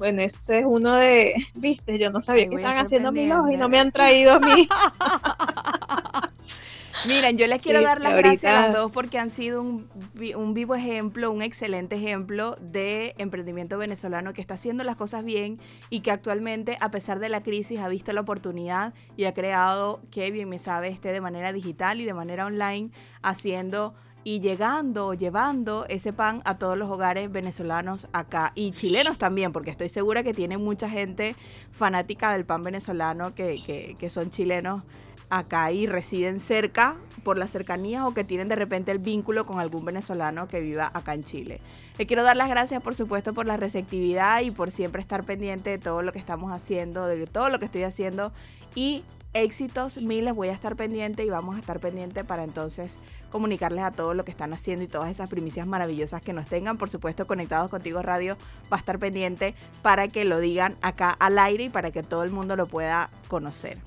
Bueno, 0.02 0.20
eso 0.22 0.40
es 0.52 0.64
uno 0.66 0.96
de, 0.96 1.32
viste, 1.54 1.96
yo 1.96 2.10
no 2.10 2.20
sabía 2.20 2.48
que 2.48 2.56
estar 2.56 2.76
haciendo 2.76 3.10
hojas 3.10 3.52
y 3.52 3.56
no 3.56 3.68
me 3.68 3.78
han 3.78 3.92
traído 3.92 4.32
a 4.32 4.40
mí. 4.40 4.68
Miren, 7.06 7.38
yo 7.38 7.46
les 7.46 7.62
quiero 7.62 7.78
Sí, 7.78 7.84
dar 7.84 8.00
las 8.00 8.14
ahorita- 8.14 8.28
gracias 8.30 8.52
a 8.52 8.66
las 8.66 8.74
dos 8.76 8.90
porque 8.90 9.20
han 9.20 9.30
sido 9.30 9.62
un, 9.62 9.88
un 10.36 10.54
vivo 10.54 10.74
ejemplo, 10.74 11.30
un 11.30 11.40
excelente 11.40 11.94
ejemplo 11.94 12.56
de 12.60 13.14
emprendimiento 13.18 13.78
venezolano 13.78 14.32
que 14.32 14.40
está 14.40 14.54
haciendo 14.54 14.82
las 14.82 14.96
cosas 14.96 15.24
bien 15.24 15.60
y 15.88 16.00
que 16.00 16.10
actualmente, 16.10 16.78
a 16.80 16.90
pesar 16.90 17.20
de 17.20 17.28
la 17.28 17.44
crisis, 17.44 17.78
ha 17.78 17.86
visto 17.86 18.12
la 18.12 18.22
oportunidad 18.22 18.94
y 19.16 19.26
ha 19.26 19.34
creado 19.34 20.00
que 20.10 20.32
Bien 20.32 20.48
Me 20.48 20.58
Sabe 20.58 20.88
esté 20.88 21.12
de 21.12 21.20
manera 21.20 21.52
digital 21.52 22.00
y 22.00 22.06
de 22.06 22.14
manera 22.14 22.44
online 22.46 22.90
haciendo 23.22 23.94
y 24.24 24.40
llegando, 24.40 25.14
llevando 25.14 25.86
ese 25.88 26.12
pan 26.12 26.42
a 26.44 26.56
todos 26.56 26.78
los 26.78 26.90
hogares 26.90 27.30
venezolanos 27.30 28.08
acá 28.12 28.52
y 28.54 28.70
chilenos 28.70 29.18
también, 29.18 29.52
porque 29.52 29.70
estoy 29.70 29.88
segura 29.88 30.22
que 30.22 30.32
tiene 30.32 30.58
mucha 30.58 30.88
gente 30.88 31.34
fanática 31.72 32.32
del 32.32 32.44
pan 32.44 32.62
venezolano 32.62 33.34
que, 33.34 33.96
que, 33.98 34.10
son 34.10 34.30
chilenos 34.30 34.82
acá 35.28 35.72
y 35.72 35.86
residen 35.86 36.38
cerca 36.38 36.96
por 37.24 37.38
la 37.38 37.48
cercanía 37.48 38.06
o 38.06 38.14
que 38.14 38.22
tienen 38.22 38.48
de 38.48 38.56
repente 38.56 38.92
el 38.92 38.98
vínculo 38.98 39.46
con 39.46 39.58
algún 39.58 39.84
venezolano 39.84 40.46
que 40.46 40.60
viva 40.60 40.90
acá 40.92 41.14
en 41.14 41.24
Chile. 41.24 41.60
Le 41.98 42.06
quiero 42.06 42.22
dar 42.22 42.36
las 42.36 42.48
gracias, 42.48 42.82
por 42.82 42.94
supuesto, 42.94 43.32
por 43.32 43.46
la 43.46 43.56
receptividad 43.56 44.42
y 44.42 44.50
por 44.50 44.70
siempre 44.70 45.00
estar 45.00 45.24
pendiente 45.24 45.70
de 45.70 45.78
todo 45.78 46.02
lo 46.02 46.12
que 46.12 46.18
estamos 46.18 46.52
haciendo, 46.52 47.06
de 47.06 47.26
todo 47.26 47.48
lo 47.48 47.58
que 47.58 47.64
estoy 47.64 47.82
haciendo 47.82 48.32
y 48.74 49.02
éxitos 49.34 49.98
miles. 49.98 50.34
Voy 50.34 50.48
a 50.48 50.52
estar 50.52 50.76
pendiente 50.76 51.24
y 51.24 51.30
vamos 51.30 51.56
a 51.56 51.58
estar 51.58 51.80
pendiente 51.80 52.24
para 52.24 52.44
entonces 52.44 52.98
comunicarles 53.30 53.84
a 53.84 53.90
todo 53.90 54.14
lo 54.14 54.24
que 54.24 54.30
están 54.30 54.52
haciendo 54.52 54.84
y 54.84 54.88
todas 54.88 55.10
esas 55.10 55.28
primicias 55.28 55.66
maravillosas 55.66 56.20
que 56.20 56.32
nos 56.32 56.46
tengan. 56.46 56.78
Por 56.78 56.90
supuesto, 56.90 57.26
conectados 57.26 57.70
contigo 57.70 58.02
radio 58.02 58.36
va 58.72 58.76
a 58.76 58.80
estar 58.80 58.98
pendiente 58.98 59.54
para 59.82 60.08
que 60.08 60.24
lo 60.24 60.38
digan 60.38 60.76
acá 60.82 61.10
al 61.10 61.38
aire 61.38 61.64
y 61.64 61.68
para 61.70 61.90
que 61.90 62.02
todo 62.02 62.22
el 62.22 62.30
mundo 62.30 62.56
lo 62.56 62.66
pueda 62.66 63.10
conocer. 63.28 63.78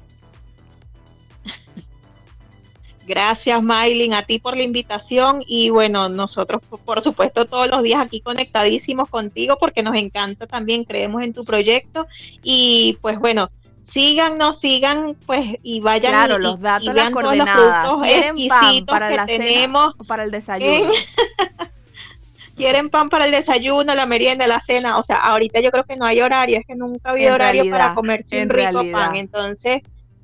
Gracias, 3.08 3.62
Maylin, 3.62 4.16
a 4.16 4.24
ti 4.24 4.40
por 4.40 4.58
la 4.58 4.64
invitación 4.64 5.44
y 5.46 5.70
bueno, 5.70 6.10
nosotros 6.10 6.60
por 6.86 7.04
supuesto 7.04 7.46
todos 7.46 7.70
los 7.70 7.84
días 7.84 8.02
aquí 8.02 8.20
conectadísimos 8.20 9.10
contigo 9.10 9.58
porque 9.60 9.84
nos 9.84 9.96
encanta 9.96 10.48
también, 10.48 10.86
creemos 10.86 11.22
en 11.22 11.32
tu 11.32 11.46
proyecto 11.46 12.08
y 12.42 12.98
pues 13.02 13.20
bueno, 13.20 13.52
síganos, 13.86 14.60
sigan 14.60 15.16
pues 15.26 15.58
y 15.62 15.80
vayan 15.80 16.12
Claro, 16.12 16.40
y, 16.40 16.42
los 16.42 16.60
datos, 16.60 16.84
y 16.84 16.88
las 16.88 16.96
vean 16.96 17.14
todos 17.14 17.24
los 17.24 17.46
coordenadas. 17.46 17.86
productos 17.88 18.08
¿Quieren 18.08 18.36
pan 18.36 18.40
exquisitos 18.40 18.94
para 18.94 19.10
que 19.10 19.16
la 19.16 19.26
tenemos. 19.26 19.94
cena 19.94 20.08
para 20.08 20.24
el 20.24 20.32
desayuno? 20.32 20.92
Quieren 22.56 22.90
pan 22.90 23.10
para 23.10 23.26
el 23.26 23.32
desayuno, 23.32 23.94
la 23.94 24.06
merienda, 24.06 24.48
la 24.48 24.62
cena, 24.62 24.98
o 24.98 25.04
sea, 25.04 25.18
ahorita 25.18 25.60
yo 25.60 25.72
creo 25.72 25.84
que 25.84 25.98
no 25.98 26.06
hay 26.06 26.22
horario, 26.22 26.58
es 26.58 26.66
que 26.66 26.74
nunca 26.74 27.10
había 27.10 27.34
horario 27.34 27.64
realidad, 27.64 27.78
para 27.78 27.96
comerse 27.96 28.42
un 28.42 28.50
rico 28.50 28.72
realidad. 28.72 29.08
pan, 29.08 29.16
entonces 29.18 29.82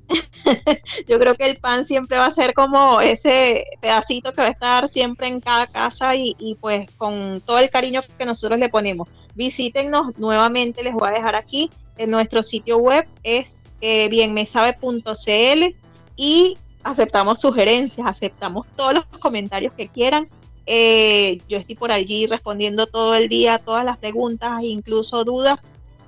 yo 1.06 1.18
creo 1.18 1.34
que 1.34 1.44
el 1.44 1.58
pan 1.58 1.84
siempre 1.84 2.16
va 2.16 2.26
a 2.26 2.30
ser 2.30 2.54
como 2.54 3.02
ese 3.02 3.64
pedacito 3.82 4.32
que 4.32 4.40
va 4.40 4.46
a 4.48 4.50
estar 4.50 4.88
siempre 4.88 5.26
en 5.26 5.40
cada 5.40 5.66
casa 5.66 6.16
y, 6.16 6.34
y 6.38 6.54
pues 6.54 6.90
con 6.96 7.42
todo 7.42 7.58
el 7.58 7.68
cariño 7.68 8.00
que 8.16 8.24
nosotros 8.24 8.58
le 8.58 8.70
ponemos. 8.70 9.08
Visítenos 9.34 10.18
nuevamente, 10.18 10.82
les 10.82 10.94
voy 10.94 11.10
a 11.10 11.12
dejar 11.12 11.34
aquí 11.34 11.70
en 11.96 12.10
nuestro 12.10 12.42
sitio 12.42 12.78
web, 12.78 13.06
es 13.22 13.58
eh, 13.80 14.08
bienmesabe.cl 14.08 15.74
y 16.16 16.58
aceptamos 16.84 17.40
sugerencias, 17.40 18.06
aceptamos 18.06 18.66
todos 18.76 18.94
los 18.94 19.04
comentarios 19.20 19.74
que 19.74 19.88
quieran. 19.88 20.28
Eh, 20.66 21.40
yo 21.48 21.58
estoy 21.58 21.74
por 21.74 21.90
allí 21.90 22.26
respondiendo 22.26 22.86
todo 22.86 23.14
el 23.14 23.28
día 23.28 23.58
todas 23.58 23.84
las 23.84 23.98
preguntas, 23.98 24.62
incluso 24.62 25.24
dudas. 25.24 25.58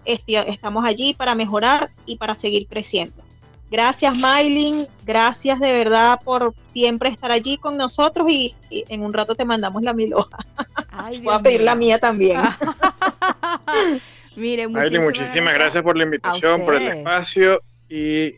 Estamos 0.04 0.84
allí 0.84 1.14
para 1.14 1.34
mejorar 1.34 1.90
y 2.06 2.16
para 2.16 2.34
seguir 2.34 2.66
creciendo. 2.68 3.24
Gracias, 3.70 4.16
Maylin. 4.18 4.86
Gracias 5.02 5.58
de 5.58 5.72
verdad 5.72 6.20
por 6.22 6.54
siempre 6.68 7.08
estar 7.08 7.32
allí 7.32 7.56
con 7.56 7.76
nosotros 7.76 8.28
y, 8.30 8.54
y 8.70 8.84
en 8.88 9.02
un 9.02 9.12
rato 9.12 9.34
te 9.34 9.44
mandamos 9.44 9.82
la 9.82 9.92
mil 9.94 10.14
hoja. 10.14 10.38
Ay, 10.90 11.18
Voy 11.22 11.34
a 11.34 11.40
pedir 11.40 11.60
mío. 11.60 11.64
la 11.64 11.74
mía 11.74 11.98
también. 11.98 12.40
Mire, 14.36 14.68
muchísimas, 14.68 15.04
muchísimas 15.04 15.54
gracias 15.54 15.82
por 15.82 15.96
la 15.96 16.04
invitación, 16.04 16.64
por 16.64 16.74
el 16.74 16.88
espacio 16.88 17.62
y, 17.88 18.36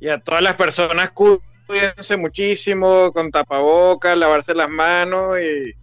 y 0.00 0.08
a 0.08 0.18
todas 0.18 0.42
las 0.42 0.56
personas 0.56 1.10
cuídense 1.10 2.16
muchísimo 2.16 3.12
con 3.12 3.30
tapabocas, 3.30 4.16
lavarse 4.16 4.54
las 4.54 4.70
manos 4.70 5.38
y 5.40 5.74